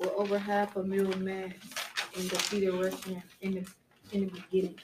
[0.00, 1.54] we're over half a million men
[2.16, 3.66] and defeated Russia in the,
[4.12, 4.78] in the beginning.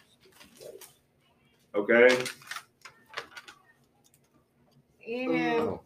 [1.75, 2.25] Okay?
[5.09, 5.79] And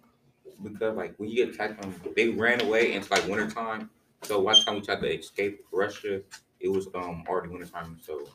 [0.63, 3.91] Because like when you get attacked, um, they ran away and it's like winter time.
[4.27, 6.21] So by the time we tried to escape Russia,
[6.59, 8.29] it was um already wintertime, so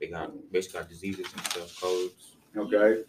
[0.00, 2.36] they got basically got diseases and stuff, colds.
[2.56, 3.02] Okay,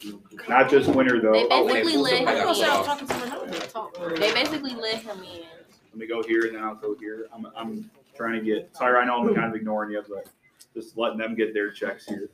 [0.50, 1.32] not just winter though.
[1.32, 2.86] They Oh, when basically they let flew him.
[2.86, 5.44] somebody They basically let him in.
[5.92, 7.28] Let me go here and then I'll go here.
[7.34, 10.28] I'm, I'm trying to get, sorry, I know I'm kind of ignoring you, but
[10.74, 12.30] just letting them get their checks here.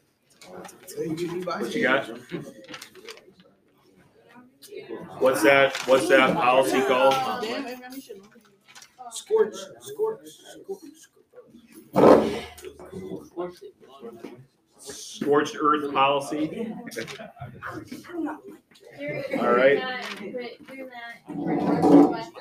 [0.47, 2.09] What you got?
[5.19, 7.13] What's that, what's that policy called?
[9.13, 10.27] Scorch, scorch,
[10.97, 12.43] scorch.
[14.79, 16.73] Scorched earth policy?
[19.39, 19.77] All right.
[19.77, 22.31] They're not, but they're not, for North West,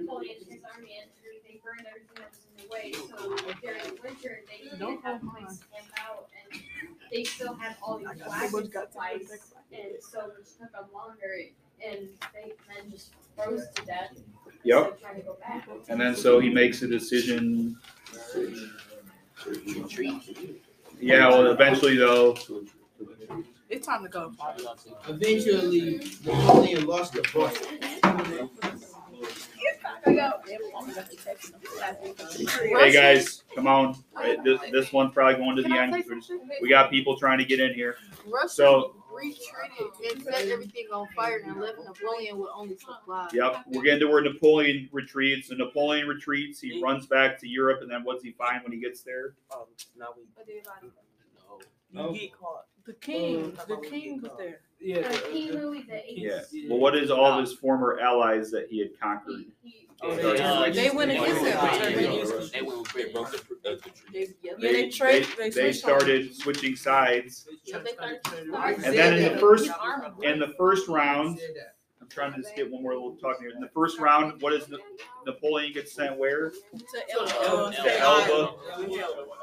[0.00, 3.06] Napoleon and his army entered, they burned everything that in the way, so
[3.60, 5.26] during winter, they didn't have a to
[5.68, 6.62] camp out, and
[7.12, 9.28] they still had all these wagon supplies,
[9.72, 11.32] and so it took them longer,
[11.86, 14.12] and they then just froze to death.
[14.64, 15.00] Yep.
[15.00, 15.68] Trying to go back.
[15.88, 17.76] And then so he makes a decision.
[21.00, 22.36] Yeah, well, eventually though,
[23.70, 24.32] It's time to go.
[25.08, 27.56] Eventually, the Napoleon lost the boss.
[32.76, 33.96] hey guys, come on.
[34.14, 35.92] Right, This, this one's probably going to the end.
[36.06, 37.96] we're just- We got people trying to get in here.
[38.48, 43.32] So- retreated and set everything on fire and left Napoleon with only supplies.
[43.32, 45.48] Yep, we're getting to where Napoleon retreats.
[45.48, 48.78] So Napoleon retreats, he runs back to Europe, and then what's he find when he
[48.78, 49.34] gets there?
[49.54, 49.64] Um,
[49.98, 50.24] now we.
[51.96, 52.12] Oh.
[52.12, 52.66] Get caught.
[52.86, 54.60] The king, the king was there.
[54.80, 55.12] Yeah.
[55.30, 56.52] King Louis the Eighth.
[56.52, 56.68] Yeah.
[56.68, 59.44] Well, what is all of his former allies that he had conquered?
[60.02, 61.58] Oh, They, they, uh, They went against They him.
[61.60, 64.00] broke- They went, they broke the, uh, the treaty.
[64.12, 65.26] They, yeah, They, they, they, trade.
[65.38, 67.46] they They, started switching sides.
[67.64, 69.74] Yeah, And then in the first, His
[70.22, 71.44] in the first round, I'm
[72.10, 73.50] trying to just get one more little talk here.
[73.50, 74.76] In the first round, what is Na-
[75.26, 76.50] Napoleon gets sent where?
[76.50, 77.76] to Elba.
[77.76, 78.46] To Elba.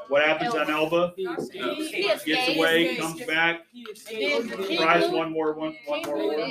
[0.08, 1.14] What happens on Elba?
[1.16, 3.66] Gets away, comes back,
[4.10, 6.36] And then the tries one more, one, one more war.
[6.36, 6.50] Then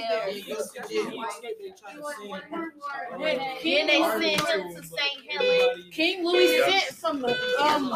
[3.87, 5.31] they sent him to St.
[5.31, 5.85] Helens.
[5.91, 7.93] King Louis sent from the um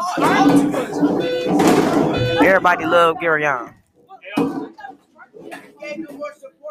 [2.44, 3.74] Everybody love Gary Young.
[5.80, 6.41] Gave the horse